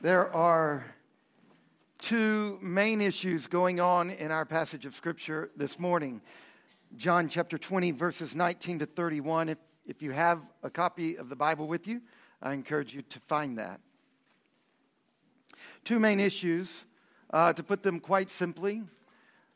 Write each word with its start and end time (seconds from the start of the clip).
There 0.00 0.32
are 0.32 0.86
two 1.98 2.60
main 2.62 3.00
issues 3.00 3.48
going 3.48 3.80
on 3.80 4.10
in 4.10 4.30
our 4.30 4.44
passage 4.44 4.86
of 4.86 4.94
Scripture 4.94 5.50
this 5.56 5.76
morning. 5.76 6.20
John 6.96 7.28
chapter 7.28 7.58
20, 7.58 7.90
verses 7.90 8.36
19 8.36 8.78
to 8.78 8.86
31. 8.86 9.48
If, 9.48 9.58
if 9.88 10.00
you 10.00 10.12
have 10.12 10.40
a 10.62 10.70
copy 10.70 11.16
of 11.16 11.28
the 11.28 11.34
Bible 11.34 11.66
with 11.66 11.88
you, 11.88 12.00
I 12.40 12.52
encourage 12.52 12.94
you 12.94 13.02
to 13.02 13.18
find 13.18 13.58
that. 13.58 13.80
Two 15.82 15.98
main 15.98 16.20
issues, 16.20 16.84
uh, 17.30 17.52
to 17.54 17.64
put 17.64 17.82
them 17.82 17.98
quite 17.98 18.30
simply. 18.30 18.84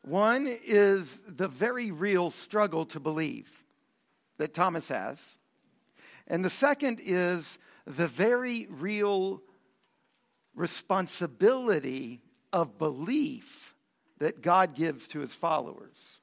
One 0.01 0.45
is 0.49 1.21
the 1.25 1.47
very 1.47 1.89
real 1.89 2.31
struggle 2.31 2.85
to 2.87 2.99
believe 2.99 3.63
that 4.39 4.53
Thomas 4.53 4.89
has. 4.89 5.37
And 6.27 6.43
the 6.43 6.49
second 6.49 6.99
is 7.01 7.59
the 7.85 8.07
very 8.07 8.67
real 8.69 9.41
responsibility 10.55 12.21
of 12.51 12.77
belief 12.77 13.75
that 14.19 14.41
God 14.41 14.75
gives 14.75 15.07
to 15.09 15.19
his 15.19 15.33
followers. 15.33 16.21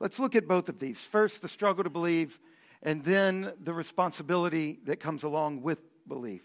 Let's 0.00 0.18
look 0.18 0.34
at 0.34 0.48
both 0.48 0.68
of 0.68 0.80
these. 0.80 1.00
First, 1.00 1.42
the 1.42 1.48
struggle 1.48 1.84
to 1.84 1.90
believe, 1.90 2.40
and 2.82 3.04
then 3.04 3.52
the 3.60 3.72
responsibility 3.72 4.80
that 4.86 4.96
comes 4.96 5.22
along 5.22 5.62
with 5.62 5.80
belief. 6.08 6.42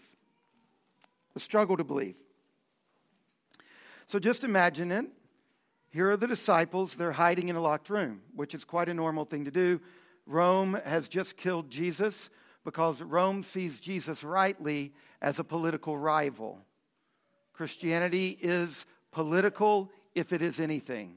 The 1.34 1.40
struggle 1.40 1.76
to 1.76 1.84
believe. 1.84 2.16
So 4.06 4.18
just 4.18 4.44
imagine 4.44 4.92
it. 4.92 5.06
Here 5.90 6.10
are 6.10 6.16
the 6.16 6.26
disciples. 6.26 6.94
They're 6.94 7.12
hiding 7.12 7.48
in 7.48 7.56
a 7.56 7.60
locked 7.60 7.90
room, 7.90 8.20
which 8.34 8.54
is 8.54 8.64
quite 8.64 8.88
a 8.88 8.94
normal 8.94 9.24
thing 9.24 9.44
to 9.46 9.50
do. 9.50 9.80
Rome 10.26 10.78
has 10.84 11.08
just 11.08 11.36
killed 11.36 11.70
Jesus 11.70 12.30
because 12.68 13.00
Rome 13.00 13.42
sees 13.42 13.80
Jesus 13.80 14.22
rightly 14.22 14.92
as 15.22 15.38
a 15.38 15.44
political 15.44 15.96
rival. 15.96 16.60
Christianity 17.54 18.36
is 18.42 18.84
political 19.10 19.90
if 20.14 20.34
it 20.34 20.42
is 20.42 20.60
anything. 20.60 21.14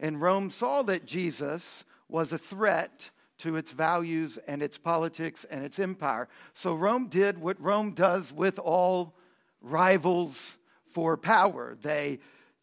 And 0.00 0.20
Rome 0.20 0.50
saw 0.50 0.82
that 0.82 1.06
Jesus 1.06 1.84
was 2.08 2.32
a 2.32 2.36
threat 2.36 3.12
to 3.38 3.54
its 3.54 3.70
values 3.70 4.40
and 4.48 4.60
its 4.60 4.76
politics 4.76 5.46
and 5.48 5.64
its 5.64 5.78
empire. 5.78 6.28
So 6.52 6.74
Rome 6.74 7.06
did 7.06 7.38
what 7.38 7.62
Rome 7.62 7.92
does 7.92 8.32
with 8.32 8.58
all 8.58 9.14
rivals 9.60 10.58
for 10.84 11.16
power. 11.16 11.78
They 11.80 12.18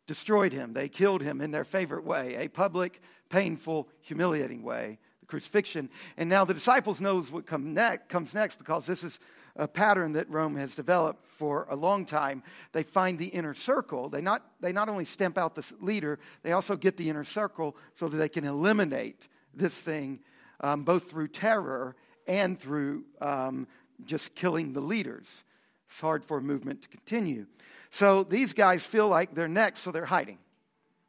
destroyed 0.07 0.51
him, 0.51 0.73
they 0.73 0.89
killed 0.89 1.21
him 1.21 1.39
in 1.39 1.51
their 1.51 1.63
favorite 1.63 2.03
way, 2.03 2.35
a 2.35 2.49
public, 2.49 3.01
painful, 3.29 3.88
humiliating 4.01 4.61
way 4.61 4.99
crucifixion. 5.27 5.89
And 6.17 6.29
now 6.29 6.45
the 6.45 6.53
disciples 6.53 7.01
knows 7.01 7.31
what 7.31 7.45
come 7.45 7.73
next, 7.73 8.09
comes 8.09 8.33
next 8.33 8.57
because 8.57 8.85
this 8.85 9.03
is 9.03 9.19
a 9.55 9.67
pattern 9.67 10.13
that 10.13 10.29
Rome 10.29 10.55
has 10.57 10.75
developed 10.75 11.25
for 11.25 11.65
a 11.69 11.75
long 11.75 12.05
time. 12.05 12.43
They 12.73 12.83
find 12.83 13.17
the 13.17 13.27
inner 13.27 13.53
circle. 13.53 14.09
They 14.09 14.21
not, 14.21 14.43
they 14.59 14.73
not 14.73 14.89
only 14.89 15.05
stamp 15.05 15.37
out 15.37 15.55
the 15.55 15.65
leader, 15.79 16.19
they 16.43 16.51
also 16.51 16.75
get 16.75 16.97
the 16.97 17.09
inner 17.09 17.23
circle 17.23 17.77
so 17.93 18.07
that 18.07 18.17
they 18.17 18.29
can 18.29 18.45
eliminate 18.45 19.27
this 19.53 19.79
thing 19.79 20.19
um, 20.59 20.83
both 20.83 21.09
through 21.09 21.29
terror 21.29 21.95
and 22.27 22.59
through 22.59 23.05
um, 23.21 23.67
just 24.03 24.35
killing 24.35 24.73
the 24.73 24.81
leaders. 24.81 25.43
It's 25.89 26.01
hard 26.01 26.25
for 26.25 26.37
a 26.37 26.41
movement 26.41 26.81
to 26.81 26.87
continue. 26.89 27.45
So 27.89 28.23
these 28.23 28.53
guys 28.53 28.85
feel 28.85 29.07
like 29.07 29.33
they're 29.33 29.47
next, 29.47 29.79
so 29.79 29.91
they're 29.91 30.05
hiding. 30.05 30.39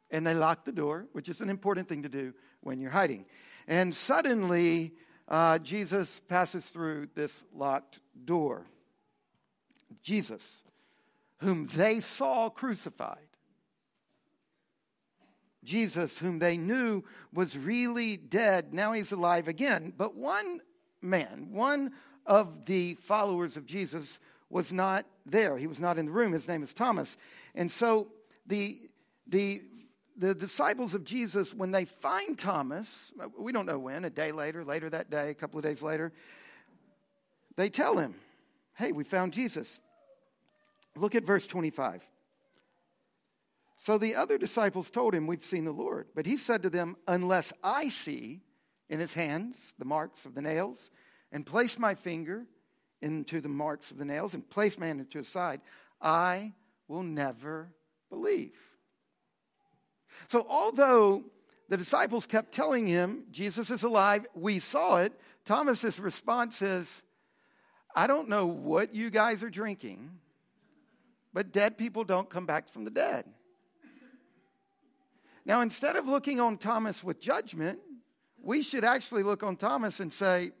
And 0.09 0.25
they 0.25 0.33
lock 0.33 0.63
the 0.63 0.71
door, 0.71 1.07
which 1.11 1.27
is 1.27 1.41
an 1.41 1.49
important 1.49 1.89
thing 1.89 2.03
to 2.03 2.09
do 2.09 2.33
when 2.61 2.79
you're 2.79 2.91
hiding. 2.91 3.25
And 3.67 3.93
suddenly, 3.93 4.93
uh, 5.27 5.59
Jesus 5.59 6.21
passes 6.21 6.65
through 6.65 7.09
this 7.15 7.43
locked 7.53 7.99
door. 8.23 8.65
Jesus, 10.01 10.63
whom 11.39 11.67
they 11.67 11.99
saw 11.99 12.49
crucified. 12.49 13.17
Jesus, 15.63 16.17
whom 16.17 16.39
they 16.39 16.55
knew 16.55 17.03
was 17.33 17.57
really 17.57 18.15
dead, 18.15 18.73
now 18.73 18.93
he's 18.93 19.11
alive 19.11 19.49
again. 19.49 19.91
But 19.97 20.15
one 20.15 20.61
man, 21.01 21.49
one 21.51 21.91
of 22.25 22.65
the 22.65 22.93
followers 22.95 23.57
of 23.57 23.65
Jesus, 23.65 24.21
was 24.49 24.71
not 24.71 25.05
there. 25.25 25.57
He 25.57 25.67
was 25.67 25.81
not 25.81 25.97
in 25.97 26.05
the 26.05 26.11
room. 26.11 26.31
His 26.31 26.47
name 26.47 26.63
is 26.63 26.73
Thomas. 26.73 27.17
And 27.53 27.69
so 27.69 28.07
the, 28.45 28.79
the 29.27 29.61
the 30.17 30.33
disciples 30.33 30.95
of 30.95 31.03
Jesus, 31.03 31.53
when 31.53 31.71
they 31.71 31.85
find 31.85 32.37
Thomas, 32.37 33.11
we 33.37 33.51
don't 33.51 33.67
know 33.67 33.79
when, 33.79 34.03
a 34.03 34.09
day 34.09 34.31
later, 34.31 34.65
later 34.65 34.89
that 34.89 35.09
day, 35.09 35.29
a 35.29 35.35
couple 35.35 35.59
of 35.59 35.63
days 35.63 35.83
later, 35.83 36.11
they 37.55 37.69
tell 37.69 37.97
him, 37.97 38.15
Hey, 38.75 38.91
we 38.91 39.03
found 39.03 39.33
Jesus. 39.33 39.79
Look 40.95 41.15
at 41.15 41.23
verse 41.23 41.47
25. 41.47 42.03
So 43.77 43.97
the 43.97 44.15
other 44.15 44.37
disciples 44.37 44.89
told 44.89 45.13
him, 45.13 45.27
We've 45.27 45.43
seen 45.43 45.65
the 45.65 45.71
Lord. 45.71 46.07
But 46.15 46.25
he 46.25 46.37
said 46.37 46.63
to 46.63 46.69
them, 46.69 46.95
Unless 47.07 47.53
I 47.63 47.89
see 47.89 48.41
in 48.89 48.99
his 48.99 49.13
hands 49.13 49.75
the 49.77 49.85
marks 49.85 50.25
of 50.25 50.33
the 50.33 50.41
nails, 50.41 50.89
and 51.31 51.45
place 51.45 51.77
my 51.77 51.93
finger 51.93 52.45
into 53.01 53.41
the 53.41 53.49
marks 53.49 53.91
of 53.91 53.97
the 53.97 54.05
nails, 54.05 54.33
and 54.33 54.49
place 54.49 54.79
my 54.79 54.87
hand 54.87 54.99
into 54.99 55.19
his 55.19 55.27
side, 55.27 55.61
I 56.01 56.53
will 56.87 57.03
never 57.03 57.69
believe. 58.09 58.57
So, 60.27 60.45
although 60.49 61.23
the 61.69 61.77
disciples 61.77 62.25
kept 62.25 62.51
telling 62.53 62.87
him, 62.87 63.23
Jesus 63.31 63.71
is 63.71 63.83
alive, 63.83 64.25
we 64.33 64.59
saw 64.59 64.97
it, 64.97 65.13
Thomas's 65.45 65.99
response 65.99 66.61
is, 66.61 67.03
I 67.95 68.07
don't 68.07 68.29
know 68.29 68.45
what 68.45 68.93
you 68.93 69.09
guys 69.09 69.43
are 69.43 69.49
drinking, 69.49 70.11
but 71.33 71.51
dead 71.51 71.77
people 71.77 72.03
don't 72.03 72.29
come 72.29 72.45
back 72.45 72.69
from 72.69 72.83
the 72.83 72.91
dead. 72.91 73.25
Now, 75.45 75.61
instead 75.61 75.95
of 75.95 76.07
looking 76.07 76.41
on 76.41 76.57
Thomas 76.57 77.03
with 77.03 77.21
judgment, 77.21 77.79
we 78.41 78.61
should 78.61 78.83
actually 78.83 79.23
look 79.23 79.43
on 79.43 79.55
Thomas 79.55 79.99
and 79.99 80.13
say, 80.13 80.51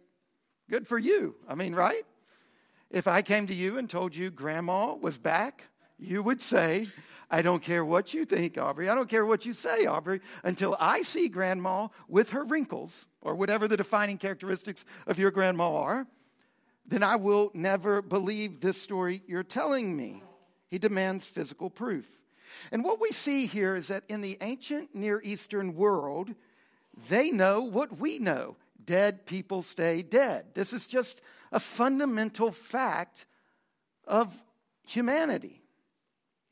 Good 0.69 0.87
for 0.87 0.97
you. 0.97 1.35
I 1.47 1.55
mean, 1.55 1.73
right? 1.73 2.03
If 2.89 3.07
I 3.07 3.21
came 3.21 3.47
to 3.47 3.53
you 3.53 3.77
and 3.77 3.89
told 3.89 4.15
you 4.15 4.29
grandma 4.29 4.95
was 4.95 5.17
back, 5.17 5.63
you 5.97 6.21
would 6.23 6.41
say, 6.41 6.87
I 7.29 7.41
don't 7.41 7.61
care 7.61 7.83
what 7.83 8.13
you 8.13 8.23
think, 8.23 8.57
Aubrey. 8.57 8.89
I 8.89 8.95
don't 8.95 9.09
care 9.09 9.25
what 9.25 9.45
you 9.45 9.53
say, 9.53 9.85
Aubrey, 9.85 10.21
until 10.43 10.77
I 10.79 11.01
see 11.01 11.27
grandma 11.27 11.89
with 12.07 12.29
her 12.29 12.43
wrinkles 12.45 13.05
or 13.21 13.35
whatever 13.35 13.67
the 13.67 13.77
defining 13.77 14.17
characteristics 14.17 14.85
of 15.05 15.19
your 15.19 15.31
grandma 15.31 15.75
are, 15.75 16.07
then 16.85 17.03
I 17.03 17.17
will 17.17 17.51
never 17.53 18.01
believe 18.01 18.61
this 18.61 18.81
story 18.81 19.21
you're 19.27 19.43
telling 19.43 19.95
me. 19.95 20.23
He 20.71 20.77
demands 20.77 21.25
physical 21.25 21.69
proof. 21.69 22.07
And 22.71 22.83
what 22.83 23.01
we 23.01 23.11
see 23.11 23.45
here 23.45 23.75
is 23.75 23.89
that 23.89 24.03
in 24.07 24.21
the 24.21 24.37
ancient 24.39 24.95
Near 24.95 25.21
Eastern 25.23 25.75
world, 25.75 26.33
they 27.09 27.29
know 27.29 27.61
what 27.61 27.99
we 27.99 28.19
know 28.19 28.55
dead 28.85 29.25
people 29.25 29.61
stay 29.61 30.01
dead. 30.01 30.45
This 30.53 30.71
is 30.71 30.87
just 30.87 31.21
a 31.51 31.59
fundamental 31.59 32.51
fact 32.51 33.25
of 34.07 34.43
humanity. 34.87 35.61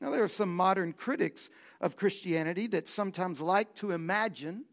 Now, 0.00 0.10
there 0.10 0.22
are 0.22 0.28
some 0.28 0.54
modern 0.54 0.92
critics 0.92 1.48
of 1.80 1.96
Christianity 1.96 2.66
that 2.68 2.86
sometimes 2.88 3.40
like 3.40 3.74
to 3.76 3.92
imagine 3.92 4.64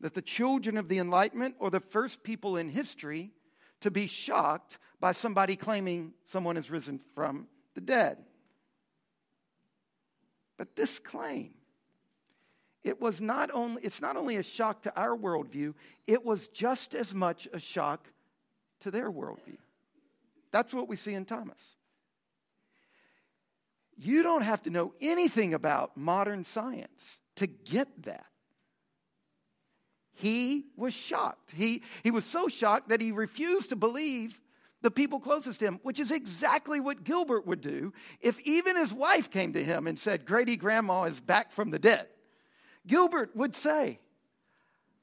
that 0.00 0.14
the 0.14 0.22
children 0.22 0.76
of 0.76 0.88
the 0.88 0.98
Enlightenment 0.98 1.54
or 1.58 1.70
the 1.70 1.80
first 1.80 2.22
people 2.22 2.56
in 2.56 2.68
history 2.68 3.30
to 3.80 3.90
be 3.90 4.06
shocked 4.06 4.78
by 5.00 5.12
somebody 5.12 5.56
claiming 5.56 6.12
someone 6.24 6.56
has 6.56 6.70
risen 6.70 6.98
from 6.98 7.46
the 7.74 7.80
dead. 7.80 8.18
But 10.58 10.76
this 10.76 11.00
claim, 11.00 11.54
it 12.84 13.00
was 13.00 13.20
not 13.20 13.50
only, 13.52 13.82
it's 13.82 14.00
not 14.00 14.16
only 14.16 14.36
a 14.36 14.42
shock 14.42 14.82
to 14.82 15.00
our 15.00 15.16
worldview, 15.16 15.74
it 16.06 16.24
was 16.24 16.48
just 16.48 16.94
as 16.94 17.14
much 17.14 17.48
a 17.52 17.58
shock 17.58 18.08
to 18.80 18.90
their 18.90 19.10
worldview. 19.10 19.58
That's 20.50 20.74
what 20.74 20.88
we 20.88 20.96
see 20.96 21.14
in 21.14 21.24
Thomas. 21.24 21.76
You 24.04 24.24
don't 24.24 24.42
have 24.42 24.62
to 24.62 24.70
know 24.70 24.94
anything 25.00 25.54
about 25.54 25.96
modern 25.96 26.42
science 26.42 27.20
to 27.36 27.46
get 27.46 28.02
that. 28.02 28.26
He 30.14 30.66
was 30.76 30.92
shocked. 30.92 31.52
He, 31.52 31.82
he 32.02 32.10
was 32.10 32.24
so 32.24 32.48
shocked 32.48 32.88
that 32.88 33.00
he 33.00 33.12
refused 33.12 33.68
to 33.70 33.76
believe 33.76 34.40
the 34.80 34.90
people 34.90 35.20
closest 35.20 35.60
to 35.60 35.66
him, 35.66 35.80
which 35.84 36.00
is 36.00 36.10
exactly 36.10 36.80
what 36.80 37.04
Gilbert 37.04 37.46
would 37.46 37.60
do 37.60 37.92
if 38.20 38.40
even 38.40 38.76
his 38.76 38.92
wife 38.92 39.30
came 39.30 39.52
to 39.52 39.62
him 39.62 39.86
and 39.86 39.96
said, 39.96 40.26
Grady 40.26 40.56
Grandma 40.56 41.04
is 41.04 41.20
back 41.20 41.52
from 41.52 41.70
the 41.70 41.78
dead. 41.78 42.08
Gilbert 42.84 43.36
would 43.36 43.54
say, 43.54 44.00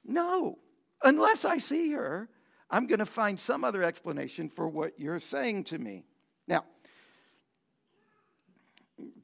No, 0.03 0.59
unless 1.01 1.45
I 1.45 1.59
see 1.59 1.93
her, 1.93 2.27
I'm 2.69 2.85
going 2.85 2.99
to 2.99 3.05
find 3.05 3.39
some 3.39 3.63
other 3.63 3.81
explanation 3.81 4.49
for 4.49 4.67
what 4.67 4.99
you're 4.99 5.21
saying 5.21 5.63
to 5.65 5.79
me. 5.79 6.03
Now, 6.49 6.65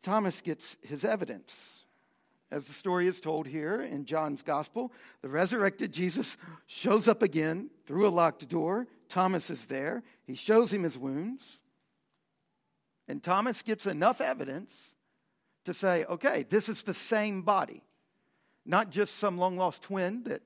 Thomas 0.05 0.39
gets 0.39 0.77
his 0.83 1.03
evidence. 1.03 1.83
As 2.51 2.67
the 2.67 2.73
story 2.73 3.07
is 3.07 3.19
told 3.19 3.47
here 3.47 3.81
in 3.81 4.05
John's 4.05 4.43
gospel, 4.43 4.93
the 5.23 5.29
resurrected 5.29 5.91
Jesus 5.91 6.37
shows 6.67 7.07
up 7.07 7.23
again 7.23 7.71
through 7.87 8.07
a 8.07 8.09
locked 8.09 8.47
door. 8.47 8.85
Thomas 9.09 9.49
is 9.49 9.65
there. 9.65 10.03
He 10.27 10.35
shows 10.35 10.71
him 10.71 10.83
his 10.83 10.95
wounds. 10.95 11.57
And 13.07 13.23
Thomas 13.23 13.63
gets 13.63 13.87
enough 13.87 14.21
evidence 14.21 14.93
to 15.63 15.73
say, 15.73 16.05
okay, 16.05 16.45
this 16.47 16.69
is 16.69 16.83
the 16.83 16.93
same 16.93 17.41
body, 17.41 17.81
not 18.63 18.91
just 18.91 19.15
some 19.15 19.39
long 19.39 19.57
lost 19.57 19.81
twin 19.81 20.21
that 20.25 20.43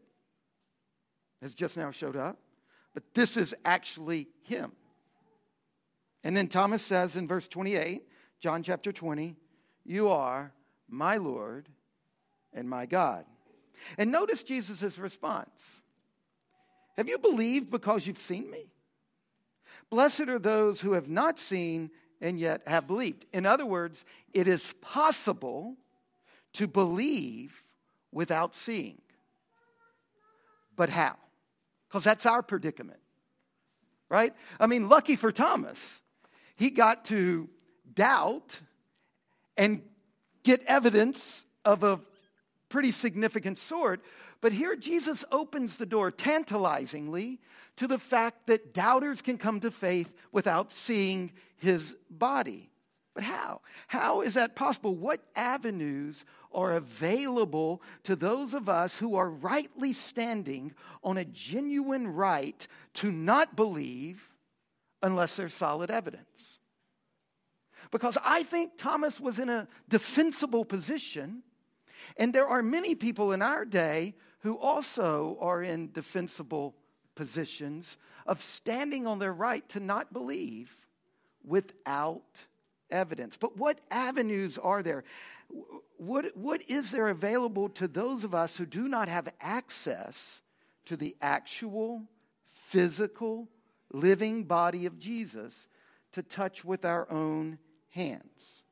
has 1.41 1.53
just 1.53 1.75
now 1.75 1.91
showed 1.91 2.15
up, 2.15 2.39
but 2.93 3.03
this 3.13 3.35
is 3.35 3.53
actually 3.65 4.29
him. 4.41 4.71
And 6.23 6.35
then 6.35 6.47
Thomas 6.47 6.81
says 6.81 7.17
in 7.17 7.27
verse 7.27 7.49
28, 7.49 8.03
John 8.39 8.63
chapter 8.63 8.93
20, 8.93 9.35
You 9.89 10.09
are 10.09 10.53
my 10.87 11.17
Lord 11.17 11.67
and 12.53 12.69
my 12.69 12.85
God. 12.85 13.25
And 13.97 14.11
notice 14.11 14.43
Jesus' 14.43 14.99
response 14.99 15.81
Have 16.95 17.09
you 17.09 17.17
believed 17.17 17.71
because 17.71 18.05
you've 18.05 18.19
seen 18.19 18.51
me? 18.51 18.67
Blessed 19.89 20.29
are 20.29 20.37
those 20.37 20.79
who 20.79 20.93
have 20.93 21.09
not 21.09 21.39
seen 21.39 21.89
and 22.21 22.39
yet 22.39 22.61
have 22.67 22.85
believed. 22.85 23.25
In 23.33 23.47
other 23.47 23.65
words, 23.65 24.05
it 24.31 24.47
is 24.47 24.75
possible 24.79 25.75
to 26.53 26.67
believe 26.67 27.65
without 28.11 28.53
seeing. 28.53 29.01
But 30.75 30.91
how? 30.91 31.15
Because 31.87 32.03
that's 32.03 32.27
our 32.27 32.43
predicament, 32.43 32.99
right? 34.07 34.35
I 34.59 34.67
mean, 34.67 34.87
lucky 34.87 35.15
for 35.15 35.31
Thomas, 35.31 36.03
he 36.55 36.69
got 36.69 37.05
to 37.05 37.49
doubt 37.91 38.61
and 39.59 39.81
get 40.43 40.63
evidence 40.65 41.45
of 41.65 41.83
a 41.83 41.99
pretty 42.69 42.91
significant 42.91 43.59
sort. 43.59 44.01
But 44.39 44.53
here 44.53 44.75
Jesus 44.77 45.25
opens 45.31 45.75
the 45.75 45.85
door 45.85 46.11
tantalizingly 46.11 47.39
to 47.75 47.85
the 47.85 47.99
fact 47.99 48.47
that 48.47 48.73
doubters 48.73 49.21
can 49.21 49.37
come 49.37 49.59
to 49.59 49.69
faith 49.69 50.13
without 50.31 50.71
seeing 50.71 51.33
his 51.57 51.97
body. 52.09 52.71
But 53.13 53.25
how? 53.25 53.59
How 53.87 54.21
is 54.21 54.35
that 54.35 54.55
possible? 54.55 54.95
What 54.95 55.21
avenues 55.35 56.23
are 56.53 56.73
available 56.73 57.81
to 58.03 58.15
those 58.15 58.53
of 58.53 58.69
us 58.69 58.97
who 58.97 59.15
are 59.15 59.29
rightly 59.29 59.91
standing 59.91 60.73
on 61.03 61.17
a 61.17 61.25
genuine 61.25 62.07
right 62.07 62.65
to 62.93 63.11
not 63.11 63.57
believe 63.57 64.35
unless 65.03 65.35
there's 65.35 65.53
solid 65.53 65.91
evidence? 65.91 66.58
Because 67.91 68.17
I 68.23 68.43
think 68.43 68.77
Thomas 68.77 69.19
was 69.19 69.39
in 69.39 69.49
a 69.49 69.67
defensible 69.87 70.63
position, 70.63 71.43
and 72.17 72.33
there 72.33 72.47
are 72.47 72.61
many 72.61 72.95
people 72.95 73.31
in 73.31 73.41
our 73.41 73.65
day 73.65 74.15
who 74.41 74.57
also 74.57 75.37
are 75.41 75.61
in 75.63 75.91
defensible 75.91 76.75
positions 77.15 77.97
of 78.25 78.39
standing 78.39 79.07
on 79.07 79.19
their 79.19 79.33
right 79.33 79.67
to 79.69 79.79
not 79.79 80.13
believe 80.13 80.87
without 81.43 82.45
evidence. 82.91 83.37
But 83.37 83.57
what 83.57 83.79
avenues 83.91 84.57
are 84.57 84.83
there? 84.83 85.03
What, 85.97 86.37
what 86.37 86.63
is 86.69 86.91
there 86.91 87.09
available 87.09 87.69
to 87.69 87.87
those 87.87 88.23
of 88.23 88.33
us 88.35 88.57
who 88.57 88.65
do 88.65 88.87
not 88.87 89.09
have 89.09 89.33
access 89.41 90.41
to 90.85 90.95
the 90.95 91.15
actual, 91.21 92.03
physical, 92.45 93.49
living 93.91 94.43
body 94.43 94.85
of 94.85 94.99
Jesus 94.99 95.67
to 96.11 96.23
touch 96.23 96.63
with 96.63 96.85
our 96.85 97.11
own 97.11 97.57
hands? 97.89 98.63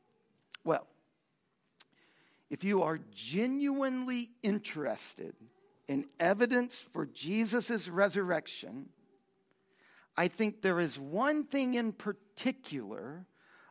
Well, 0.63 0.87
if 2.49 2.63
you 2.63 2.83
are 2.83 2.99
genuinely 3.13 4.29
interested 4.43 5.35
in 5.87 6.05
evidence 6.19 6.75
for 6.79 7.05
Jesus' 7.05 7.87
resurrection, 7.87 8.89
I 10.15 10.27
think 10.27 10.61
there 10.61 10.79
is 10.79 10.99
one 10.99 11.43
thing 11.43 11.75
in 11.75 11.91
particular 11.93 13.25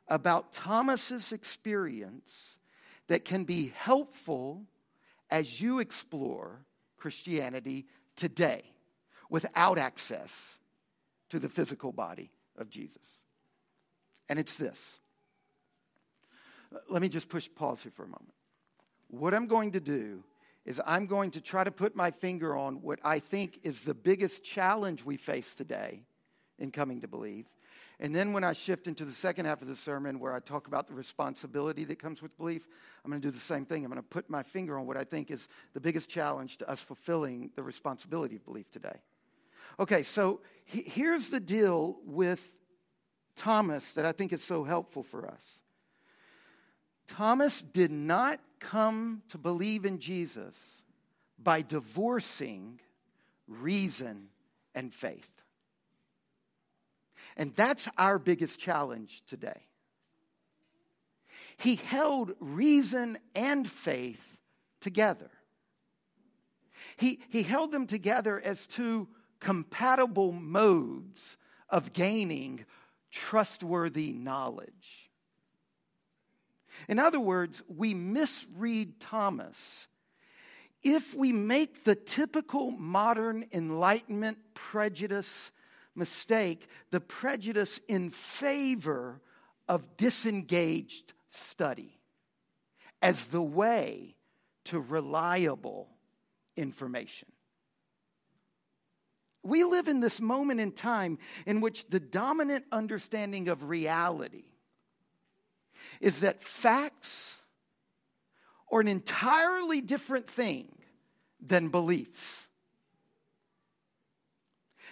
about 0.09 0.53
Thomas's 0.53 1.33
experience 1.33 2.59
that 3.09 3.25
can 3.25 3.45
be 3.45 3.73
helpful 3.77 4.65
as 5.31 5.61
you 5.61 5.81
explore 5.81 6.65
Christianity 6.97 7.87
today 8.15 8.63
without 9.29 9.79
access 9.79 10.59
to 11.29 11.39
the 11.39 11.49
physical 11.49 11.93
body 11.93 12.31
of 12.57 12.71
Jesus. 12.71 13.21
And 14.29 14.39
it's 14.39 14.57
this. 14.57 14.99
Let 16.89 17.03
me 17.03 17.09
just 17.09 17.29
push 17.29 17.49
pause 17.55 17.83
here 17.83 17.93
for 17.93 18.05
a 18.05 18.09
moment. 18.09 18.35
What 19.09 19.35
I'm 19.35 19.47
going 19.47 19.73
to 19.73 19.81
do 19.81 20.23
is 20.65 20.81
I'm 20.85 21.07
going 21.07 21.31
to 21.33 21.41
try 21.41 21.63
to 21.63 21.71
put 21.71 21.95
my 21.95 22.11
finger 22.11 22.57
on 22.57 22.83
what 22.83 22.99
I 23.05 23.21
think 23.21 23.61
is 23.63 23.83
the 23.83 23.95
biggest 23.95 24.45
challenge 24.45 25.05
we 25.05 25.17
face 25.17 25.55
today 25.55 26.03
in 26.59 26.73
coming 26.73 27.01
to 27.03 27.09
believe. 27.09 27.47
And 27.99 28.15
then 28.15 28.33
when 28.33 28.45
I 28.45 28.53
shift 28.53 28.89
into 28.89 29.05
the 29.05 29.13
second 29.13 29.47
half 29.47 29.63
of 29.63 29.69
the 29.69 29.77
sermon 29.77 30.19
where 30.19 30.35
I 30.35 30.41
talk 30.41 30.67
about 30.67 30.87
the 30.87 30.93
responsibility 30.93 31.85
that 31.85 31.99
comes 31.99 32.21
with 32.21 32.37
belief, 32.37 32.67
I'm 33.05 33.11
going 33.11 33.23
to 33.23 33.27
do 33.27 33.33
the 33.33 33.39
same 33.39 33.65
thing. 33.65 33.85
I'm 33.85 33.91
going 33.91 34.03
to 34.03 34.09
put 34.09 34.29
my 34.29 34.43
finger 34.43 34.79
on 34.79 34.87
what 34.87 34.99
I 34.99 35.05
think 35.05 35.31
is 35.31 35.49
the 35.73 35.81
biggest 35.81 36.11
challenge 36.11 36.59
to 36.59 36.69
us 36.69 36.81
fulfilling 36.81 37.51
the 37.55 37.63
responsibility 37.63 38.37
of 38.37 38.45
belief 38.45 38.71
today. 38.71 39.01
Okay, 39.79 40.03
so 40.03 40.41
here's 40.65 41.31
the 41.31 41.41
deal 41.41 41.99
with 42.05 42.59
Thomas 43.35 43.93
that 43.93 44.05
I 44.05 44.13
think 44.13 44.33
is 44.33 44.43
so 44.43 44.65
helpful 44.65 45.03
for 45.03 45.27
us. 45.27 45.59
Thomas 47.07 47.63
did 47.63 47.91
not 47.91 48.41
come 48.59 49.23
to 49.29 49.39
believe 49.39 49.85
in 49.85 49.99
Jesus 49.99 50.83
by 51.39 51.63
divorcing 51.63 52.81
reason 53.47 54.29
and 54.75 54.93
faith. 54.93 55.31
And 57.37 57.55
that's 57.55 57.89
our 57.99 58.19
biggest 58.19 58.59
challenge 58.59 59.23
today. 59.27 59.63
He 61.57 61.77
held 61.77 62.33
reason 62.41 63.19
and 63.35 63.69
faith 63.69 64.39
together. 64.81 65.31
He, 66.97 67.21
he 67.29 67.43
held 67.43 67.73
them 67.73 67.87
together 67.87 68.41
as 68.43 68.67
two 68.67 69.09
compatible 69.41 70.33
modes 70.33 71.37
of 71.69 71.93
gaining 71.93 72.65
trustworthy 73.11 74.13
knowledge. 74.13 75.06
In 76.89 76.99
other 76.99 77.21
words, 77.21 77.63
we 77.69 77.95
misread 77.95 79.01
Thomas 79.01 79.89
if 80.83 81.15
we 81.15 81.33
make 81.33 81.83
the 81.83 81.97
typical 81.97 82.71
modern 82.71 83.45
Enlightenment 83.53 84.39
prejudice 84.55 85.51
mistake, 85.97 86.69
the 86.91 87.01
prejudice 87.01 87.81
in 87.89 88.11
favor 88.11 89.21
of 89.69 89.97
disengaged 89.97 91.13
study 91.29 91.99
as 93.03 93.27
the 93.27 93.43
way 93.43 94.15
to 94.65 94.79
reliable 94.79 95.89
information. 96.57 97.29
We 99.43 99.65
live 99.65 99.89
in 99.89 100.01
this 100.01 100.21
moment 100.21 100.61
in 100.61 100.73
time 100.73 101.19
in 101.47 101.61
which 101.61 101.89
the 101.89 102.01
dominant 102.01 102.65
understanding 102.71 103.49
of 103.49 103.65
reality 103.65 104.45
is 106.01 106.21
that 106.21 106.43
facts 106.43 107.41
are 108.71 108.81
an 108.81 108.89
entirely 108.89 109.81
different 109.81 110.29
thing 110.29 110.69
than 111.41 111.69
beliefs. 111.69 112.49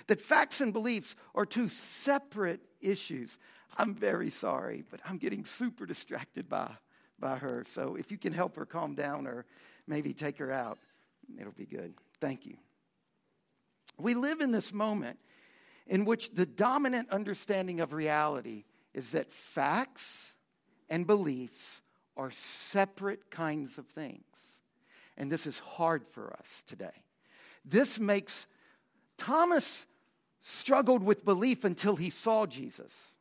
That 0.06 0.20
facts 0.20 0.60
and 0.60 0.72
beliefs 0.72 1.16
are 1.34 1.46
two 1.46 1.68
separate 1.68 2.60
issues. 2.80 3.38
I'm 3.78 3.94
very 3.94 4.30
sorry, 4.30 4.84
but 4.90 5.00
I'm 5.06 5.18
getting 5.18 5.44
super 5.44 5.86
distracted 5.86 6.48
by, 6.48 6.70
by 7.18 7.36
her. 7.36 7.64
So 7.66 7.96
if 7.96 8.12
you 8.12 8.18
can 8.18 8.32
help 8.32 8.56
her 8.56 8.66
calm 8.66 8.94
down 8.94 9.26
or 9.26 9.46
maybe 9.86 10.12
take 10.12 10.38
her 10.38 10.52
out, 10.52 10.78
it'll 11.38 11.52
be 11.52 11.66
good. 11.66 11.94
Thank 12.20 12.46
you. 12.46 12.56
We 13.98 14.14
live 14.14 14.40
in 14.40 14.50
this 14.50 14.72
moment 14.72 15.18
in 15.86 16.04
which 16.04 16.30
the 16.34 16.46
dominant 16.46 17.10
understanding 17.10 17.80
of 17.80 17.92
reality 17.92 18.64
is 18.92 19.12
that 19.12 19.30
facts 19.30 20.33
and 20.88 21.06
beliefs 21.06 21.82
are 22.16 22.30
separate 22.30 23.30
kinds 23.30 23.78
of 23.78 23.86
things. 23.86 24.22
And 25.16 25.30
this 25.30 25.46
is 25.46 25.58
hard 25.58 26.06
for 26.06 26.32
us 26.32 26.62
today. 26.66 27.04
This 27.64 27.98
makes 27.98 28.46
Thomas 29.16 29.86
struggled 30.40 31.02
with 31.02 31.24
belief 31.24 31.64
until 31.64 31.96
he 31.96 32.10
saw 32.10 32.46
Jesus. 32.46 33.14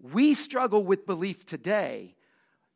We 0.00 0.34
struggle 0.34 0.84
with 0.84 1.06
belief 1.06 1.44
today, 1.44 2.14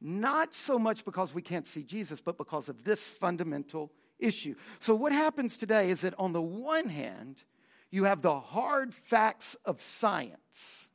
not 0.01 0.55
so 0.55 0.79
much 0.79 1.05
because 1.05 1.35
we 1.35 1.43
can't 1.43 1.67
see 1.67 1.83
Jesus, 1.83 2.21
but 2.21 2.37
because 2.37 2.69
of 2.69 2.85
this 2.85 3.07
fundamental 3.07 3.93
issue. 4.19 4.55
So, 4.81 4.95
what 4.95 5.13
happens 5.13 5.57
today 5.57 5.91
is 5.91 6.03
that 6.03 6.15
on 6.19 6.33
the 6.33 6.43
one 6.43 6.89
hand, 6.89 7.43
you 7.91 8.05
have 8.05 8.23
the 8.23 8.39
hard 8.39 8.95
facts 8.95 9.57
of 9.65 9.81
science, 9.81 10.89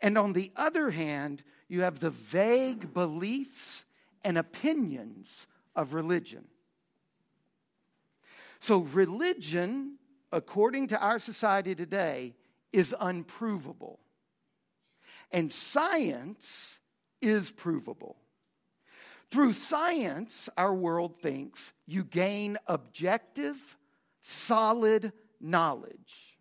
and 0.00 0.18
on 0.18 0.32
the 0.32 0.52
other 0.56 0.90
hand, 0.90 1.42
you 1.68 1.82
have 1.82 2.00
the 2.00 2.10
vague 2.10 2.92
beliefs 2.94 3.84
and 4.24 4.38
opinions 4.38 5.46
of 5.76 5.94
religion. 5.94 6.44
So, 8.58 8.80
religion 8.80 9.98
according 10.32 10.88
to 10.88 11.00
our 11.00 11.18
society 11.18 11.74
today, 11.74 12.34
is 12.72 12.94
unprovable. 13.00 13.98
And 15.32 15.52
science 15.52 16.78
is 17.20 17.50
provable. 17.50 18.16
Through 19.30 19.52
science, 19.52 20.48
our 20.56 20.74
world 20.74 21.20
thinks 21.20 21.72
you 21.86 22.04
gain 22.04 22.56
objective, 22.66 23.76
solid 24.20 25.12
knowledge. 25.40 26.38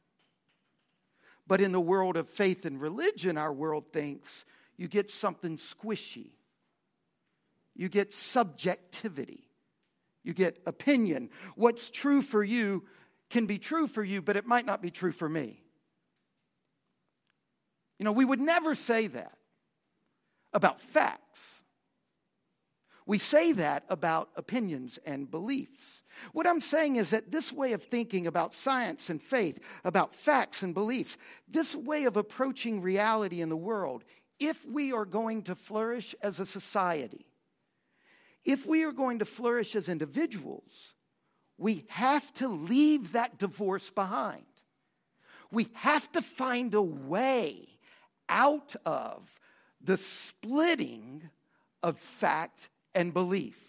But 1.46 1.62
in 1.62 1.72
the 1.72 1.82
world 1.82 2.18
of 2.18 2.28
faith 2.28 2.66
and 2.66 2.80
religion, 2.80 3.38
our 3.38 3.54
world 3.54 3.92
thinks 3.92 4.46
you 4.78 4.88
get 4.88 5.10
something 5.12 5.58
squishy. 5.58 6.32
You 7.76 7.90
get 7.90 8.14
subjectivity. 8.14 9.48
You 10.24 10.34
get 10.34 10.60
opinion. 10.66 11.30
What's 11.56 11.90
true 11.90 12.22
for 12.22 12.44
you 12.44 12.86
can 13.30 13.46
be 13.46 13.58
true 13.58 13.88
for 13.88 14.04
you, 14.04 14.22
but 14.22 14.36
it 14.36 14.46
might 14.46 14.66
not 14.66 14.82
be 14.82 14.92
true 14.92 15.12
for 15.12 15.28
me. 15.28 15.62
You 18.00 18.06
know, 18.06 18.12
we 18.12 18.26
would 18.26 18.40
never 18.40 18.76
say 18.76 19.08
that 19.08 19.38
about 20.54 20.80
facts. 20.80 21.64
We 23.06 23.18
say 23.18 23.54
that 23.54 23.86
about 23.90 24.30
opinions 24.36 25.00
and 25.06 25.32
beliefs. 25.32 26.04
What 26.34 26.46
I'm 26.46 26.60
saying 26.60 26.98
is 26.98 27.12
that 27.12 27.32
this 27.32 27.54
way 27.54 27.72
of 27.72 27.84
thinking 27.84 28.28
about 28.28 28.54
science 28.54 29.10
and 29.10 29.22
faith, 29.22 29.60
about 29.86 30.14
facts 30.14 30.62
and 30.62 30.74
beliefs, 30.74 31.18
this 31.48 31.76
way 31.76 32.04
of 32.04 32.18
approaching 32.18 32.82
reality 32.82 33.40
in 33.40 33.50
the 33.50 33.56
world, 33.56 34.04
if 34.40 34.66
we 34.66 34.94
are 34.94 35.06
going 35.06 35.44
to 35.44 35.56
flourish 35.56 36.16
as 36.22 36.40
a 36.40 36.46
society, 36.46 37.26
if 38.46 38.66
we 38.66 38.84
are 38.84 38.92
going 38.92 39.20
to 39.20 39.26
flourish 39.26 39.76
as 39.76 39.90
individuals, 39.90 40.96
we 41.58 41.86
have 41.90 42.34
to 42.36 42.48
leave 42.48 43.14
that 43.14 43.38
divorce 43.38 43.90
behind. 43.90 44.46
We 45.52 45.68
have 45.74 46.12
to 46.14 46.22
find 46.22 46.74
a 46.74 46.82
way 46.82 47.68
out 48.30 48.76
of 48.86 49.40
the 49.82 49.98
splitting 49.98 51.30
of 51.82 51.98
fact 51.98 52.70
and 52.94 53.14
belief. 53.14 53.60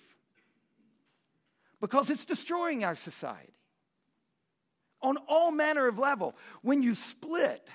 Because 1.80 2.10
it's 2.10 2.24
destroying 2.24 2.84
our 2.84 2.94
society. 2.94 3.52
On 5.00 5.16
all 5.28 5.52
manner 5.52 5.86
of 5.86 5.98
level. 5.98 6.36
When 6.62 6.82
you 6.82 6.94
split 6.94 7.68